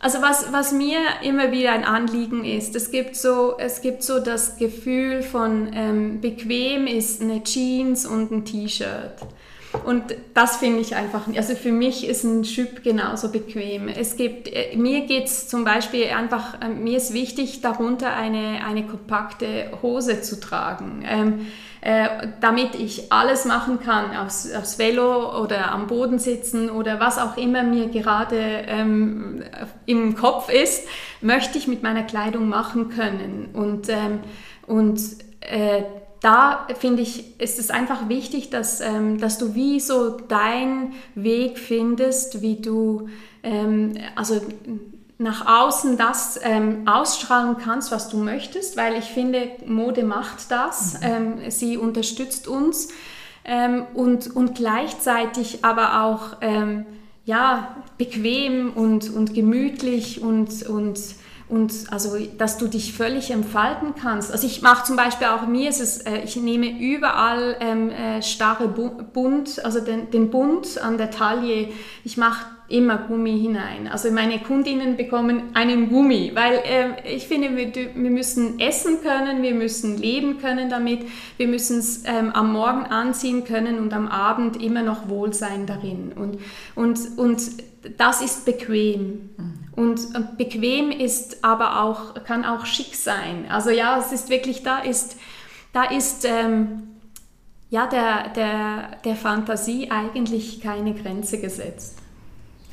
Also 0.00 0.22
was, 0.22 0.50
was 0.50 0.72
mir 0.72 0.98
immer 1.22 1.52
wieder 1.52 1.72
ein 1.72 1.84
Anliegen 1.84 2.44
ist, 2.44 2.74
es 2.74 2.90
gibt 2.90 3.14
so, 3.14 3.56
es 3.58 3.82
gibt 3.82 4.02
so 4.02 4.18
das 4.18 4.56
Gefühl 4.56 5.22
von 5.22 5.70
ähm, 5.74 6.20
bequem 6.20 6.88
ist 6.88 7.20
eine 7.20 7.44
Jeans 7.44 8.06
und 8.06 8.32
ein 8.32 8.44
T-Shirt. 8.44 9.14
und 9.84 10.02
das 10.34 10.56
finde 10.56 10.80
ich 10.80 10.96
einfach, 10.96 11.28
also 11.36 11.54
für 11.54 11.70
mich 11.70 12.08
ist 12.08 12.24
ein 12.24 12.44
Schüpp 12.44 12.82
genauso 12.82 13.30
bequem. 13.30 13.86
Es 13.86 14.16
gibt, 14.16 14.48
äh, 14.48 14.74
mir 14.76 15.02
geht 15.02 15.26
es 15.26 15.46
zum 15.46 15.62
Beispiel 15.62 16.06
einfach, 16.06 16.60
äh, 16.60 16.68
mir 16.68 16.96
ist 16.96 17.12
wichtig, 17.12 17.60
darunter 17.60 18.12
eine, 18.12 18.64
eine 18.66 18.84
kompakte 18.84 19.70
Hose 19.82 20.20
zu 20.22 20.40
tragen. 20.40 21.04
Ähm, 21.06 21.46
äh, 21.82 22.28
damit 22.40 22.76
ich 22.76 23.10
alles 23.10 23.44
machen 23.44 23.80
kann, 23.80 24.16
aufs, 24.16 24.52
aufs 24.52 24.78
Velo 24.78 25.42
oder 25.42 25.72
am 25.72 25.88
Boden 25.88 26.20
sitzen 26.20 26.70
oder 26.70 27.00
was 27.00 27.18
auch 27.18 27.36
immer 27.36 27.64
mir 27.64 27.88
gerade 27.88 28.36
ähm, 28.38 29.42
im 29.84 30.14
Kopf 30.14 30.48
ist, 30.48 30.86
möchte 31.20 31.58
ich 31.58 31.66
mit 31.66 31.82
meiner 31.82 32.04
Kleidung 32.04 32.48
machen 32.48 32.88
können. 32.88 33.48
Und, 33.52 33.88
ähm, 33.88 34.20
und 34.68 35.00
äh, 35.40 35.82
da 36.20 36.68
finde 36.78 37.02
ich, 37.02 37.40
ist 37.40 37.58
es 37.58 37.70
einfach 37.70 38.08
wichtig, 38.08 38.48
dass, 38.50 38.80
ähm, 38.80 39.18
dass 39.18 39.38
du 39.38 39.56
wie 39.56 39.80
so 39.80 40.10
deinen 40.10 40.92
Weg 41.16 41.58
findest, 41.58 42.42
wie 42.42 42.60
du, 42.60 43.08
ähm, 43.42 43.94
also 44.14 44.40
nach 45.22 45.46
außen 45.46 45.96
das 45.96 46.38
ähm, 46.42 46.86
ausstrahlen 46.86 47.56
kannst, 47.56 47.92
was 47.92 48.08
du 48.08 48.16
möchtest, 48.16 48.76
weil 48.76 48.96
ich 48.96 49.06
finde, 49.06 49.50
Mode 49.66 50.02
macht 50.02 50.50
das. 50.50 50.94
Mhm. 50.94 51.00
Ähm, 51.02 51.50
sie 51.50 51.76
unterstützt 51.76 52.48
uns 52.48 52.88
ähm, 53.44 53.86
und, 53.94 54.34
und 54.34 54.54
gleichzeitig 54.54 55.64
aber 55.64 56.02
auch 56.02 56.36
ähm, 56.40 56.86
ja, 57.24 57.76
bequem 57.98 58.72
und, 58.72 59.10
und 59.10 59.32
gemütlich 59.32 60.20
und, 60.20 60.64
und 60.64 60.98
und 61.52 61.70
also, 61.90 62.16
dass 62.38 62.56
du 62.56 62.66
dich 62.66 62.94
völlig 62.94 63.30
entfalten 63.30 63.94
kannst. 63.94 64.32
Also 64.32 64.46
ich 64.46 64.62
mache 64.62 64.86
zum 64.86 64.96
Beispiel 64.96 65.26
auch 65.26 65.46
mir 65.46 65.68
ist 65.68 65.82
es, 65.82 65.98
äh, 65.98 66.20
ich 66.20 66.36
nehme 66.36 66.80
überall 66.80 67.58
ähm, 67.60 67.90
äh, 67.90 68.22
starre 68.22 68.68
Bund, 68.68 69.62
also 69.62 69.80
den, 69.80 70.10
den 70.10 70.30
Bund 70.30 70.78
an 70.80 70.96
der 70.96 71.10
Taille. 71.10 71.68
Ich 72.04 72.16
mache 72.16 72.46
immer 72.72 72.98
Gummi 72.98 73.38
hinein. 73.38 73.86
Also 73.86 74.10
meine 74.10 74.38
Kundinnen 74.38 74.96
bekommen 74.96 75.54
einen 75.54 75.90
Gummi, 75.90 76.32
weil 76.34 76.54
äh, 76.54 77.14
ich 77.14 77.28
finde, 77.28 77.54
wir, 77.56 77.74
wir, 77.74 78.10
müssen 78.10 78.58
essen 78.58 79.02
können, 79.02 79.42
wir 79.42 79.54
müssen 79.54 79.98
leben 79.98 80.38
können 80.38 80.70
damit, 80.70 81.06
wir 81.36 81.48
müssen 81.48 81.78
es 81.78 82.04
ähm, 82.06 82.30
am 82.30 82.52
Morgen 82.52 82.84
anziehen 82.84 83.44
können 83.44 83.78
und 83.78 83.92
am 83.92 84.08
Abend 84.08 84.62
immer 84.62 84.82
noch 84.82 85.08
Wohlsein 85.08 85.66
darin. 85.66 86.12
Und, 86.12 86.38
und, 86.74 87.18
und 87.18 87.42
das 87.98 88.22
ist 88.22 88.44
bequem. 88.44 89.30
Mhm. 89.36 89.54
Und, 89.74 90.00
und, 90.14 90.38
bequem 90.38 90.90
ist 90.90 91.44
aber 91.44 91.82
auch, 91.82 92.24
kann 92.24 92.44
auch 92.44 92.66
schick 92.66 92.94
sein. 92.94 93.46
Also 93.48 93.70
ja, 93.70 93.98
es 93.98 94.12
ist 94.12 94.30
wirklich, 94.30 94.62
da 94.62 94.78
ist, 94.78 95.16
da 95.72 95.84
ist 95.84 96.24
ähm, 96.24 96.84
ja, 97.70 97.86
der, 97.86 98.28
der, 98.28 98.96
der 99.04 99.16
Fantasie 99.16 99.90
eigentlich 99.90 100.60
keine 100.60 100.94
Grenze 100.94 101.40
gesetzt. 101.40 102.01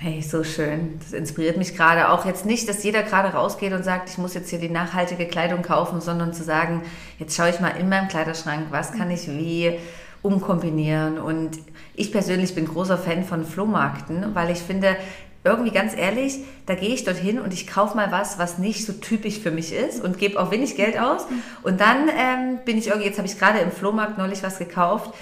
Hey, 0.01 0.21
so 0.21 0.45
schön. 0.45 0.97
Das 0.99 1.11
inspiriert 1.11 1.57
mich 1.57 1.75
gerade 1.75 2.07
auch 2.09 2.25
jetzt 2.25 2.45
nicht, 2.45 2.69
dass 2.69 2.85
jeder 2.85 3.03
gerade 3.03 3.33
rausgeht 3.33 3.73
und 3.73 3.83
sagt, 3.83 4.09
ich 4.09 4.17
muss 4.17 4.33
jetzt 4.33 4.49
hier 4.49 4.59
die 4.59 4.69
nachhaltige 4.69 5.25
Kleidung 5.25 5.61
kaufen, 5.61 5.99
sondern 5.99 6.31
zu 6.31 6.41
sagen, 6.41 6.83
jetzt 7.17 7.35
schaue 7.35 7.49
ich 7.49 7.59
mal 7.59 7.71
in 7.77 7.89
meinem 7.89 8.07
Kleiderschrank, 8.07 8.67
was 8.69 8.93
kann 8.93 9.11
ich 9.11 9.27
wie 9.27 9.77
umkombinieren. 10.21 11.19
Und 11.19 11.59
ich 11.95 12.13
persönlich 12.13 12.55
bin 12.55 12.65
großer 12.65 12.97
Fan 12.97 13.25
von 13.25 13.43
Flohmarkten, 13.43 14.33
weil 14.35 14.51
ich 14.51 14.59
finde, 14.59 14.95
irgendwie 15.43 15.71
ganz 15.71 15.93
ehrlich, 15.93 16.45
da 16.65 16.75
gehe 16.75 16.93
ich 16.93 17.03
dorthin 17.03 17.37
und 17.37 17.53
ich 17.53 17.67
kaufe 17.67 17.97
mal 17.97 18.09
was, 18.09 18.39
was 18.39 18.57
nicht 18.57 18.85
so 18.85 18.93
typisch 18.93 19.39
für 19.39 19.51
mich 19.51 19.73
ist 19.73 20.01
und 20.01 20.17
gebe 20.17 20.39
auch 20.39 20.49
wenig 20.49 20.77
Geld 20.77 20.97
aus. 20.97 21.25
Und 21.61 21.81
dann 21.81 22.07
ähm, 22.07 22.59
bin 22.63 22.77
ich 22.77 22.87
irgendwie, 22.87 23.07
jetzt 23.07 23.17
habe 23.17 23.27
ich 23.27 23.37
gerade 23.37 23.59
im 23.59 23.71
Flohmarkt 23.71 24.17
neulich 24.17 24.43
was 24.43 24.59
gekauft. 24.59 25.13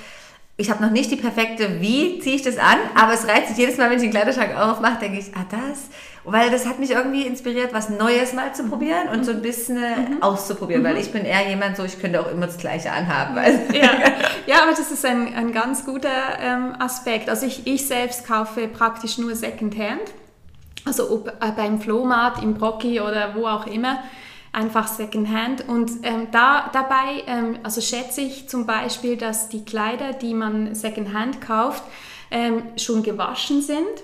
Ich 0.60 0.72
habe 0.72 0.84
noch 0.84 0.90
nicht 0.90 1.12
die 1.12 1.18
perfekte, 1.18 1.82
wie 1.82 2.20
ziehe 2.20 2.36
ich 2.36 2.42
das 2.42 2.58
an, 2.58 2.78
aber 2.96 3.14
es 3.14 3.28
reizt 3.28 3.50
sich 3.50 3.58
jedes 3.58 3.78
Mal, 3.78 3.92
wenn 3.92 3.98
ich 3.98 4.02
den 4.02 4.10
Kleiderschrank 4.10 4.58
aufmache, 4.58 4.98
denke 5.02 5.20
ich, 5.20 5.28
ah 5.36 5.46
das, 5.52 5.90
weil 6.24 6.50
das 6.50 6.66
hat 6.66 6.80
mich 6.80 6.90
irgendwie 6.90 7.28
inspiriert, 7.28 7.74
was 7.74 7.90
Neues 7.90 8.34
mal 8.34 8.56
zu 8.56 8.64
probieren 8.64 9.08
und 9.14 9.24
so 9.24 9.32
ein 9.32 9.44
bisschen 9.44 9.78
äh, 9.78 9.96
mhm. 9.96 10.24
auszuprobieren, 10.24 10.82
mhm. 10.82 10.88
weil 10.88 10.98
ich 10.98 11.12
bin 11.12 11.26
eher 11.26 11.48
jemand 11.48 11.78
so, 11.78 11.84
ich 11.84 12.02
könnte 12.02 12.20
auch 12.20 12.32
immer 12.32 12.48
das 12.48 12.58
Gleiche 12.58 12.92
anhaben. 12.92 13.38
Also. 13.38 13.60
Ja. 13.72 13.92
ja, 14.48 14.64
aber 14.64 14.72
das 14.72 14.92
ist 14.92 15.06
ein, 15.06 15.34
ein 15.36 15.52
ganz 15.52 15.86
guter 15.86 16.10
ähm, 16.42 16.74
Aspekt. 16.80 17.30
Also 17.30 17.46
ich, 17.46 17.68
ich 17.68 17.88
selbst 17.88 18.26
kaufe 18.26 18.68
praktisch 18.68 19.20
nur 19.20 19.36
Secondhand, 19.36 20.02
also 20.86 21.12
ob, 21.12 21.28
äh, 21.28 21.52
beim 21.56 21.80
Flohmarkt, 21.80 22.42
im 22.42 22.56
Brocki 22.56 23.00
oder 23.00 23.36
wo 23.36 23.46
auch 23.46 23.68
immer 23.68 24.00
einfach 24.58 24.88
Secondhand. 24.88 25.68
Und 25.70 25.92
ähm, 26.04 26.28
da, 26.32 26.70
dabei 26.74 27.24
ähm, 27.28 27.60
also 27.64 27.80
schätze 27.80 28.22
ich 28.22 28.50
zum 28.50 28.66
Beispiel, 28.66 29.16
dass 29.16 29.50
die 29.50 29.64
Kleider, 29.64 30.14
die 30.14 30.34
man 30.34 30.74
Secondhand 30.74 31.40
kauft, 31.40 31.84
ähm, 32.32 32.64
schon 32.76 33.04
gewaschen 33.04 33.62
sind 33.62 34.04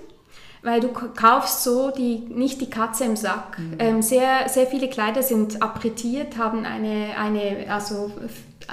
weil 0.65 0.79
du 0.79 0.87
kaufst 0.87 1.63
so 1.63 1.91
die, 1.91 2.19
nicht 2.19 2.61
die 2.61 2.69
Katze 2.69 3.03
im 3.03 3.17
Sack. 3.17 3.59
Mhm. 3.59 3.75
Ähm, 3.79 4.01
sehr, 4.01 4.47
sehr 4.47 4.65
viele 4.65 4.89
Kleider 4.89 5.21
sind 5.21 5.61
appretiert, 5.61 6.37
haben 6.37 6.63
eine, 6.63 7.17
eine 7.17 7.65
also 7.69 8.11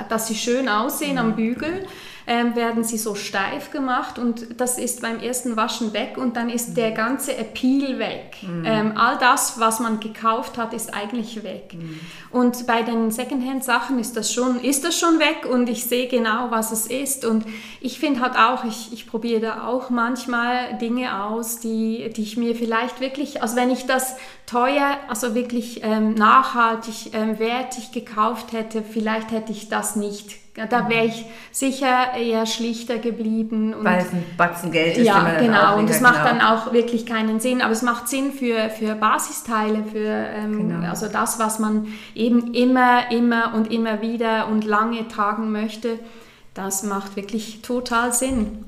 dass 0.09 0.29
sie 0.29 0.35
schön 0.35 0.69
aussehen 0.69 1.13
mhm. 1.13 1.19
am 1.19 1.37
Bügel 1.37 1.87
ähm, 2.31 2.55
werden 2.55 2.85
sie 2.85 2.97
so 2.97 3.17
steif 3.17 3.73
gemacht 3.73 4.17
und 4.17 4.61
das 4.61 4.79
ist 4.79 5.03
beim 5.03 5.19
ersten 5.19 5.57
Waschen 5.57 5.93
weg 5.93 6.17
und 6.17 6.37
dann 6.37 6.49
ist 6.49 6.77
der 6.77 6.93
ganze 6.93 7.37
Appeal 7.37 7.99
weg. 7.99 8.37
Mhm. 8.43 8.63
Ähm, 8.65 8.93
all 8.97 9.19
das, 9.19 9.59
was 9.59 9.81
man 9.81 9.99
gekauft 9.99 10.57
hat, 10.57 10.73
ist 10.73 10.95
eigentlich 10.95 11.43
weg. 11.43 11.75
Mhm. 11.75 11.99
Und 12.31 12.69
bei 12.69 12.83
den 12.83 13.11
Secondhand-Sachen 13.11 13.99
ist 13.99 14.17
das 14.17 14.33
schon, 14.33 14.61
ist 14.61 14.85
das 14.85 14.97
schon 14.97 15.19
weg 15.19 15.45
und 15.51 15.69
ich 15.69 15.87
sehe 15.87 16.07
genau, 16.07 16.53
was 16.53 16.71
es 16.71 16.87
ist. 16.87 17.25
Und 17.25 17.45
ich 17.81 17.99
finde 17.99 18.21
halt 18.21 18.37
auch, 18.37 18.65
ich, 18.65 18.93
ich 18.93 19.09
probiere 19.09 19.41
da 19.41 19.67
auch 19.67 19.91
manchmal 19.91 20.79
Dinge 20.79 21.25
aus, 21.25 21.59
die, 21.59 22.13
die 22.15 22.23
ich 22.23 22.37
mir 22.37 22.55
vielleicht 22.55 23.01
wirklich, 23.01 23.43
also 23.43 23.57
wenn 23.57 23.71
ich 23.71 23.87
das 23.87 24.15
teuer, 24.51 24.97
also 25.09 25.35
wirklich 25.35 25.83
ähm, 25.85 26.15
nachhaltig, 26.15 27.13
ähm, 27.13 27.39
wertig 27.39 27.93
gekauft 27.93 28.53
hätte, 28.53 28.83
vielleicht 28.83 29.31
hätte 29.31 29.53
ich 29.53 29.69
das 29.69 29.97
nicht 29.97 30.41
da 30.69 30.89
wäre 30.89 31.07
ich 31.07 31.25
sicher 31.53 32.15
eher 32.19 32.45
schlichter 32.45 32.99
geblieben. 32.99 33.75
Weil 33.81 34.01
es 34.01 34.13
ein 34.13 34.25
Batzen 34.37 34.73
Geld 34.73 34.97
ist. 34.97 35.07
Ja, 35.07 35.39
genau. 35.39 35.79
Und 35.79 35.89
es 35.89 36.01
macht 36.01 36.25
genau. 36.25 36.29
dann 36.29 36.41
auch 36.41 36.73
wirklich 36.73 37.07
keinen 37.07 37.41
Sinn. 37.41 37.63
Aber 37.63 37.73
es 37.73 37.83
macht 37.83 38.09
Sinn 38.09 38.33
für, 38.33 38.69
für 38.71 38.95
Basisteile, 38.95 39.85
für 39.85 40.09
ähm, 40.09 40.69
genau. 40.69 40.89
also 40.89 41.07
das, 41.09 41.39
was 41.39 41.59
man 41.59 41.89
eben 42.15 42.53
immer, 42.53 43.11
immer 43.11 43.55
und 43.55 43.73
immer 43.73 44.03
wieder 44.03 44.49
und 44.49 44.65
lange 44.65 45.07
tragen 45.09 45.53
möchte. 45.53 45.99
Das 46.55 46.83
macht 46.83 47.17
wirklich 47.17 47.63
total 47.63 48.13
Sinn. 48.13 48.65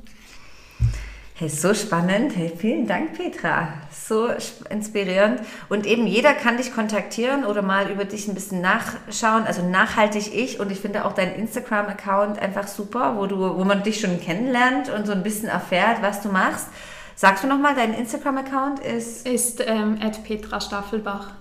Hey, 1.43 1.49
so 1.49 1.75
spannend. 1.75 2.37
Hey, 2.37 2.53
vielen 2.57 2.87
Dank, 2.87 3.15
Petra. 3.15 3.67
So 3.91 4.29
inspirierend. 4.71 5.41
Und 5.69 5.87
eben 5.87 6.07
jeder 6.07 6.35
kann 6.35 6.57
dich 6.57 6.73
kontaktieren 6.73 7.45
oder 7.45 7.63
mal 7.63 7.91
über 7.91 8.05
dich 8.05 8.29
ein 8.29 8.35
bisschen 8.35 8.61
nachschauen. 8.61 9.43
Also 9.45 9.69
nachhaltig 9.69 10.33
ich. 10.33 10.61
Und 10.61 10.71
ich 10.71 10.79
finde 10.79 11.05
auch 11.05 11.15
deinen 11.15 11.35
Instagram-Account 11.35 12.39
einfach 12.39 12.69
super, 12.69 13.17
wo, 13.17 13.27
du, 13.27 13.59
wo 13.59 13.65
man 13.65 13.83
dich 13.83 13.99
schon 13.99 14.21
kennenlernt 14.21 14.89
und 14.89 15.05
so 15.05 15.11
ein 15.11 15.25
bisschen 15.25 15.49
erfährt, 15.49 16.01
was 16.01 16.21
du 16.21 16.29
machst. 16.29 16.69
Sagst 17.17 17.43
du 17.43 17.49
nochmal, 17.49 17.75
dein 17.75 17.93
Instagram-Account 17.93 18.79
ist? 18.79 19.27
Ist 19.27 19.65
ähm, 19.67 19.99
Petra 20.23 20.61
Staffelbach. 20.61 21.33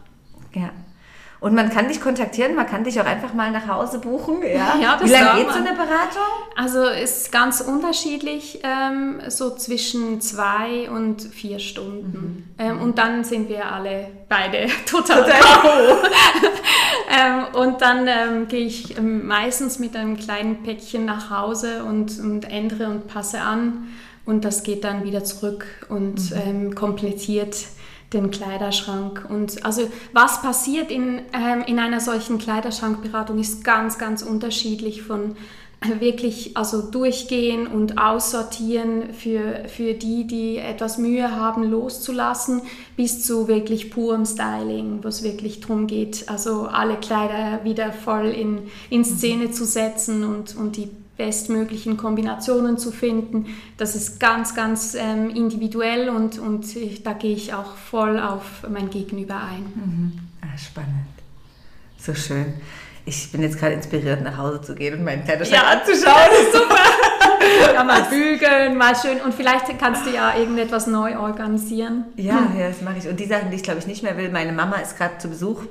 Ja, 0.56 0.72
und 1.42 1.56
man 1.56 1.72
kann 1.72 1.88
dich 1.88 2.00
kontaktieren, 2.00 2.54
man 2.54 2.68
kann 2.68 2.84
dich 2.84 3.02
auch 3.02 3.06
einfach 3.06 3.34
mal 3.34 3.50
nach 3.50 3.68
Hause 3.68 3.98
buchen. 3.98 4.44
Ja, 4.44 4.76
ja 4.82 4.96
das 4.96 5.10
Wie 5.10 5.12
lange 5.12 5.42
geht 5.42 5.52
so 5.52 5.58
eine 5.58 5.72
Beratung? 5.72 6.22
Also 6.56 6.84
ist 6.84 7.32
ganz 7.32 7.62
unterschiedlich, 7.62 8.60
ähm, 8.62 9.22
so 9.28 9.56
zwischen 9.56 10.22
zwei 10.22 10.88
und 10.92 11.24
vier 11.24 11.58
Stunden. 11.58 12.54
Mhm. 12.60 12.64
Ähm, 12.64 12.80
und 12.80 13.00
dann 13.00 13.24
sind 13.24 13.50
wir 13.50 13.72
alle 13.72 14.10
beide 14.30 14.68
total 14.86 15.24
K.O. 15.24 15.98
ähm, 17.10 17.60
und 17.60 17.82
dann 17.82 18.08
ähm, 18.08 18.48
gehe 18.48 18.68
ich 18.68 18.96
ähm, 19.00 19.26
meistens 19.26 19.80
mit 19.80 19.96
einem 19.96 20.18
kleinen 20.18 20.62
Päckchen 20.62 21.06
nach 21.06 21.32
Hause 21.32 21.84
und, 21.86 22.20
und 22.20 22.52
ändere 22.52 22.88
und 22.88 23.08
passe 23.08 23.42
an. 23.42 23.88
Und 24.28 24.46
das 24.46 24.62
geht 24.62 24.84
dann 24.84 25.04
wieder 25.04 25.24
zurück 25.24 25.66
und 25.90 26.30
mhm. 26.30 26.38
Ähm, 26.46 26.76
komplettiert 26.76 27.56
den 28.14 28.32
Kleiderschrank. 28.32 29.26
Und 29.30 29.66
also 29.66 29.90
was 30.14 30.42
passiert 30.42 30.92
in, 30.92 31.22
ähm, 31.34 31.64
in 31.66 31.80
einer 31.80 32.00
solchen 32.00 32.38
Kleiderschrankberatung 32.38 33.40
ist 33.40 33.64
ganz, 33.64 33.98
ganz 33.98 34.22
unterschiedlich 34.22 35.02
von 35.02 35.36
äh, 35.82 36.00
wirklich 36.00 36.58
also 36.58 36.82
durchgehen 36.82 37.68
und 37.68 37.98
aussortieren 37.98 39.14
für, 39.14 39.68
für 39.68 39.94
die, 39.94 40.28
die 40.28 40.58
etwas 40.58 40.98
Mühe 40.98 41.36
haben, 41.36 41.64
loszulassen, 41.64 42.62
bis 42.96 43.26
zu 43.26 43.48
wirklich 43.48 43.90
purem 43.90 44.26
Styling, 44.26 45.04
wo 45.04 45.08
es 45.08 45.24
wirklich 45.24 45.62
darum 45.62 45.88
geht, 45.88 46.30
also 46.30 46.68
alle 46.68 46.98
Kleider 46.98 47.64
wieder 47.64 47.94
voll 47.94 48.28
in, 48.28 48.60
in 48.90 49.06
Szene 49.06 49.52
zu 49.52 49.66
setzen 49.66 50.24
und, 50.24 50.56
und 50.56 50.76
die 50.76 50.90
bestmöglichen 51.22 51.98
Kombinationen 51.98 52.80
zu 52.80 52.92
finden. 52.92 53.46
Das 53.78 53.96
ist 53.96 54.20
ganz, 54.20 54.56
ganz 54.56 54.96
ähm, 54.96 55.30
individuell 55.30 56.10
und, 56.10 56.40
und 56.40 56.76
ich, 56.76 57.04
da 57.04 57.14
gehe 57.14 57.36
ich 57.36 57.54
auch 57.54 57.76
voll 57.76 58.20
auf 58.20 58.68
mein 58.68 58.90
Gegenüber 58.90 59.36
ein. 59.36 59.72
Mhm. 59.76 60.20
Ah, 60.42 60.58
spannend. 60.58 61.06
So 62.00 62.16
schön. 62.16 62.56
Ich 63.06 63.32
bin 63.32 63.44
jetzt 63.44 63.60
gerade 63.60 63.74
inspiriert, 63.74 64.24
nach 64.24 64.38
Hause 64.38 64.62
zu 64.62 64.74
gehen 64.74 64.98
und 64.98 65.04
meinen 65.04 65.24
Kleiderschrank 65.24 65.62
ja, 65.62 65.70
anzuschauen. 65.70 66.28
Das 66.32 66.40
ist 66.40 66.54
super. 66.54 67.74
ja, 67.76 67.84
mal 67.84 68.02
bügeln, 68.04 68.76
mal 68.76 68.96
schön. 68.96 69.22
Und 69.22 69.36
vielleicht 69.36 69.78
kannst 69.78 70.08
du 70.08 70.10
ja 70.10 70.36
irgendetwas 70.36 70.88
neu 70.88 71.20
organisieren. 71.20 72.06
Ja, 72.16 72.52
ja 72.58 72.70
das 72.70 72.82
mache 72.82 72.98
ich. 72.98 73.08
Und 73.08 73.20
die 73.20 73.28
Sachen, 73.28 73.52
die 73.52 73.58
ich 73.58 73.64
glaube 73.64 73.78
ich 73.78 73.86
nicht 73.86 74.02
mehr 74.02 74.18
will, 74.18 74.30
meine 74.30 74.54
Mama 74.54 74.78
ist 74.78 74.98
gerade 74.98 75.20
zu 75.20 75.30
Besuch 75.30 75.62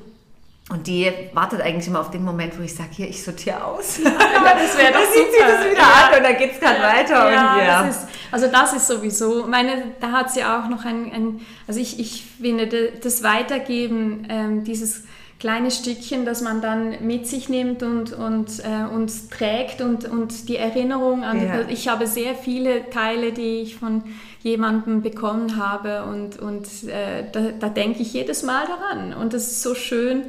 und 0.71 0.87
die 0.87 1.11
wartet 1.33 1.61
eigentlich 1.61 1.87
immer 1.87 1.99
auf 1.99 2.11
den 2.11 2.23
Moment, 2.23 2.57
wo 2.57 2.63
ich 2.63 2.73
sage, 2.73 2.89
hier, 2.91 3.09
ich 3.09 3.21
sortiere 3.21 3.63
aus. 3.63 3.99
Ja, 4.03 4.55
das 4.55 4.77
wäre 4.77 4.91
doch 4.93 5.11
sieht 5.13 5.31
sie 5.31 5.39
das 5.39 5.65
wieder 5.65 5.77
ja. 5.77 6.09
an 6.09 6.17
und 6.17 6.23
dann 6.23 6.37
geht 6.37 6.53
es 6.53 6.59
gerade 6.59 6.77
ja. 6.77 6.83
weiter. 6.83 7.31
Ja, 7.31 7.53
und, 7.53 7.59
ja. 7.59 7.83
Das 7.83 7.97
ist, 7.97 8.07
also 8.31 8.47
das 8.47 8.73
ist 8.73 8.87
sowieso, 8.87 9.45
meine, 9.47 9.83
da 9.99 10.11
hat 10.11 10.31
sie 10.31 10.43
auch 10.43 10.69
noch 10.69 10.85
ein, 10.85 11.11
ein 11.11 11.41
also 11.67 11.79
ich, 11.79 11.99
ich 11.99 12.23
finde, 12.41 12.67
das 13.01 13.21
Weitergeben, 13.21 14.25
ähm, 14.29 14.63
dieses 14.63 15.03
kleine 15.39 15.71
Stückchen, 15.71 16.23
das 16.23 16.41
man 16.41 16.61
dann 16.61 17.05
mit 17.05 17.27
sich 17.27 17.49
nimmt 17.49 17.83
und, 17.83 18.13
und, 18.13 18.59
äh, 18.59 18.93
und 18.93 19.31
trägt 19.31 19.81
und, 19.81 20.05
und 20.05 20.47
die 20.47 20.57
Erinnerung 20.57 21.23
an, 21.23 21.45
ja. 21.45 21.61
ich 21.67 21.87
habe 21.87 22.07
sehr 22.07 22.35
viele 22.35 22.89
Teile, 22.91 23.31
die 23.31 23.61
ich 23.61 23.75
von 23.75 24.03
jemandem 24.43 25.01
bekommen 25.01 25.57
habe 25.57 26.03
und, 26.03 26.39
und 26.39 26.67
äh, 26.87 27.23
da, 27.31 27.51
da 27.59 27.69
denke 27.69 28.01
ich 28.01 28.13
jedes 28.13 28.43
Mal 28.43 28.65
daran 28.67 29.13
und 29.13 29.33
das 29.33 29.47
ist 29.47 29.61
so 29.63 29.75
schön 29.75 30.25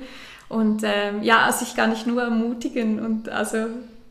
und 0.53 0.83
ähm, 0.85 1.23
ja, 1.23 1.47
also 1.47 1.65
ich 1.65 1.75
kann 1.75 1.91
nicht 1.91 2.07
nur 2.07 2.23
ermutigen 2.23 3.01
und 3.01 3.31
also 3.31 3.69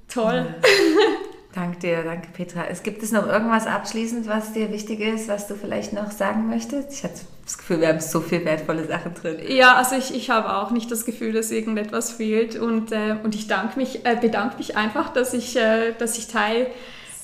toll. 0.08 0.48
Ja. 0.48 0.70
Danke 1.54 1.80
dir, 1.80 2.04
danke 2.04 2.30
Petra. 2.32 2.64
Es 2.70 2.82
gibt 2.82 3.04
es 3.04 3.12
noch 3.12 3.28
irgendwas 3.28 3.68
abschließend, 3.68 4.26
was 4.26 4.54
dir 4.54 4.72
wichtig 4.72 5.02
ist, 5.02 5.28
was 5.28 5.48
du 5.48 5.56
vielleicht 5.56 5.92
noch 5.92 6.10
sagen 6.10 6.48
möchtest? 6.48 6.94
Ich 6.94 7.04
hatte 7.04 7.20
das 7.44 7.58
Gefühl, 7.58 7.82
wir 7.82 7.90
haben 7.90 8.00
so 8.00 8.22
viele 8.22 8.46
wertvolle 8.46 8.88
Sachen 8.88 9.14
drin. 9.16 9.38
Ja, 9.50 9.76
also 9.76 9.98
ich, 9.98 10.16
ich 10.16 10.30
habe 10.30 10.56
auch 10.56 10.72
nicht 10.72 10.90
das 10.90 11.04
Gefühl, 11.04 11.34
dass 11.34 11.52
irgendetwas 11.52 12.10
fehlt 12.10 12.56
und, 12.56 12.94
äh, 12.94 13.18
und 13.22 13.36
ich 13.36 13.48
danke 13.48 13.78
mich, 13.78 14.06
äh, 14.06 14.16
bedanke 14.16 14.60
mich 14.60 14.78
einfach, 14.78 15.12
dass 15.12 15.34
ich, 15.34 15.58
äh, 15.58 15.92
dass 15.98 16.18
ich 16.18 16.28
Teil 16.28 16.68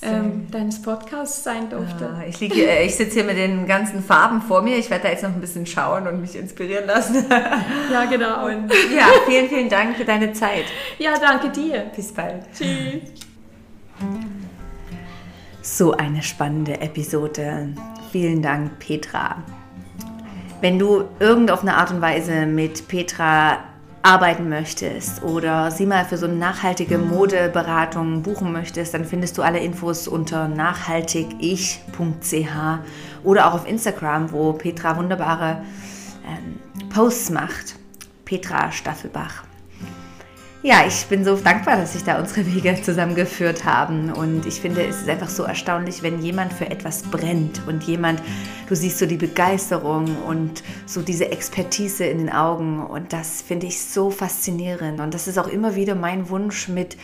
ähm, 0.02 0.48
deines 0.52 0.82
Podcasts 0.82 1.44
sein 1.44 1.70
durfte. 1.70 2.10
Ah, 2.10 2.24
ich, 2.28 2.42
äh, 2.42 2.86
ich 2.86 2.96
sitze 2.96 3.16
hier 3.16 3.24
mit 3.24 3.38
den 3.38 3.66
ganzen 3.66 4.04
Farben 4.04 4.42
vor 4.42 4.62
mir. 4.62 4.78
Ich 4.78 4.90
werde 4.90 5.06
da 5.06 5.10
jetzt 5.10 5.24
noch 5.24 5.34
ein 5.34 5.42
bisschen 5.42 5.66
schauen 5.66 6.08
und 6.08 6.22
mich 6.22 6.36
inspirieren 6.36 6.86
lassen. 6.86 7.26
ja, 7.92 8.06
genau. 8.06 8.46
Und 8.46 8.72
ja, 8.96 9.08
vielen, 9.28 9.50
vielen 9.50 9.70
Dank 9.70 9.98
für 9.98 10.06
deine 10.06 10.34
Zeit. 10.34 10.66
Ja, 11.00 11.14
danke 11.20 11.50
dir. 11.50 11.86
Bis 11.96 12.14
bald. 12.14 12.44
Tschüss. 12.56 13.02
So 15.62 15.94
eine 15.94 16.22
spannende 16.22 16.80
Episode. 16.80 17.70
Vielen 18.12 18.42
Dank, 18.42 18.80
Petra. 18.80 19.44
Wenn 20.62 20.80
du 20.80 21.06
irgendeine 21.20 21.76
Art 21.76 21.92
und 21.92 22.02
Weise 22.02 22.46
mit 22.46 22.88
Petra 22.88 23.60
arbeiten 24.02 24.50
möchtest 24.50 25.24
oder 25.24 25.72
sie 25.72 25.86
mal 25.86 26.06
für 26.06 26.18
so 26.18 26.26
eine 26.26 26.36
nachhaltige 26.36 26.98
Modeberatung 26.98 28.22
buchen 28.24 28.52
möchtest, 28.52 28.94
dann 28.94 29.06
findest 29.06 29.38
du 29.38 29.42
alle 29.42 29.60
Infos 29.60 30.08
unter 30.08 30.48
nachhaltigich.ch 30.48 31.80
oder 33.24 33.48
auch 33.48 33.54
auf 33.54 33.68
Instagram, 33.68 34.32
wo 34.32 34.54
Petra 34.54 34.98
wunderbare 34.98 35.64
ähm, 36.26 36.60
Posts 36.90 37.32
macht. 37.32 37.76
Petra 38.26 38.72
Staffelbach. 38.72 39.47
Ja, 40.68 40.86
ich 40.86 41.06
bin 41.06 41.24
so 41.24 41.38
dankbar, 41.38 41.78
dass 41.78 41.94
sich 41.94 42.04
da 42.04 42.20
unsere 42.20 42.46
Wege 42.46 42.76
zusammengeführt 42.82 43.64
haben. 43.64 44.12
Und 44.12 44.46
ich 44.46 44.60
finde, 44.60 44.86
es 44.86 44.98
ist 44.98 45.08
einfach 45.08 45.30
so 45.30 45.44
erstaunlich, 45.44 46.04
wenn 46.04 46.22
jemand 46.22 46.52
für 46.52 46.70
etwas 46.70 47.04
brennt 47.04 47.66
und 47.68 47.86
jemand, 47.86 48.22
du 48.68 48.76
siehst 48.76 48.98
so 48.98 49.06
die 49.06 49.16
Begeisterung 49.16 50.18
und 50.24 50.64
so 50.86 51.02
diese 51.02 51.32
Expertise 51.32 52.04
in 52.04 52.18
den 52.18 52.30
Augen. 52.30 52.86
Und 52.86 53.14
das 53.14 53.42
finde 53.42 53.66
ich 53.66 53.80
so 53.80 54.12
faszinierend. 54.12 55.00
Und 55.00 55.14
das 55.14 55.30
ist 55.30 55.40
auch 55.40 55.48
immer 55.48 55.76
wieder 55.76 55.96
mein 55.96 56.28
Wunsch 56.30 56.68
mit 56.68 56.98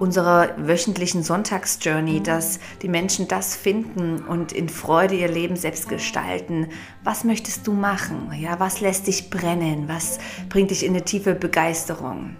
unserer 0.00 0.48
wöchentlichen 0.56 1.22
Sonntagsjourney, 1.22 2.24
dass 2.24 2.58
die 2.82 2.88
Menschen 2.88 3.28
das 3.28 3.54
finden 3.54 4.24
und 4.24 4.50
in 4.50 4.68
Freude 4.68 5.14
ihr 5.14 5.28
Leben 5.28 5.54
selbst 5.54 5.88
gestalten. 5.88 6.70
Was 7.04 7.22
möchtest 7.22 7.68
du 7.68 7.72
machen? 7.72 8.32
Ja, 8.36 8.58
was 8.58 8.80
lässt 8.80 9.06
dich 9.06 9.30
brennen? 9.30 9.84
Was 9.86 10.18
bringt 10.48 10.72
dich 10.72 10.84
in 10.84 10.90
eine 10.90 11.04
tiefe 11.04 11.36
Begeisterung? 11.36 12.34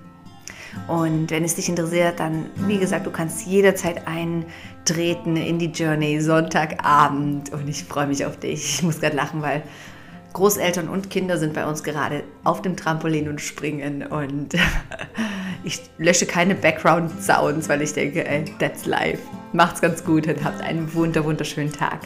Und 0.89 1.31
wenn 1.31 1.45
es 1.45 1.55
dich 1.55 1.69
interessiert, 1.69 2.21
dann, 2.21 2.47
wie 2.67 2.79
gesagt, 2.79 3.07
du 3.07 3.11
kannst 3.11 3.47
jederzeit 3.47 4.03
eintreten 4.07 5.37
in 5.37 5.59
die 5.59 5.67
Journey 5.67 6.21
Sonntagabend. 6.21 7.53
Und 7.53 7.69
ich 7.69 7.85
freue 7.85 8.07
mich 8.07 8.25
auf 8.25 8.39
dich. 8.39 8.77
Ich 8.77 8.83
muss 8.83 9.01
gerade 9.01 9.17
lachen, 9.17 9.43
weil 9.43 9.63
Großeltern 10.33 10.89
und 10.89 11.09
Kinder 11.09 11.39
sind 11.39 11.55
bei 11.55 11.67
uns 11.67 11.83
gerade 11.83 12.23
auf 12.45 12.61
dem 12.63 12.77
Trampolin 12.77 13.29
und 13.29 13.41
springen. 13.41 14.03
Und 14.03 14.55
ich 15.65 15.81
lösche 15.99 16.27
keine 16.27 16.55
Background-Sounds, 16.55 17.69
weil 17.69 17.83
ich 17.83 17.95
denke, 17.95 18.27
ey, 18.29 18.45
that's 18.59 18.87
life. 18.87 19.23
Macht's 19.53 19.81
ganz 19.81 20.05
gut 20.05 20.27
und 20.27 20.45
habt 20.45 20.61
einen 20.61 20.93
wunder, 20.95 21.25
wunderschönen 21.25 21.73
Tag. 21.73 22.01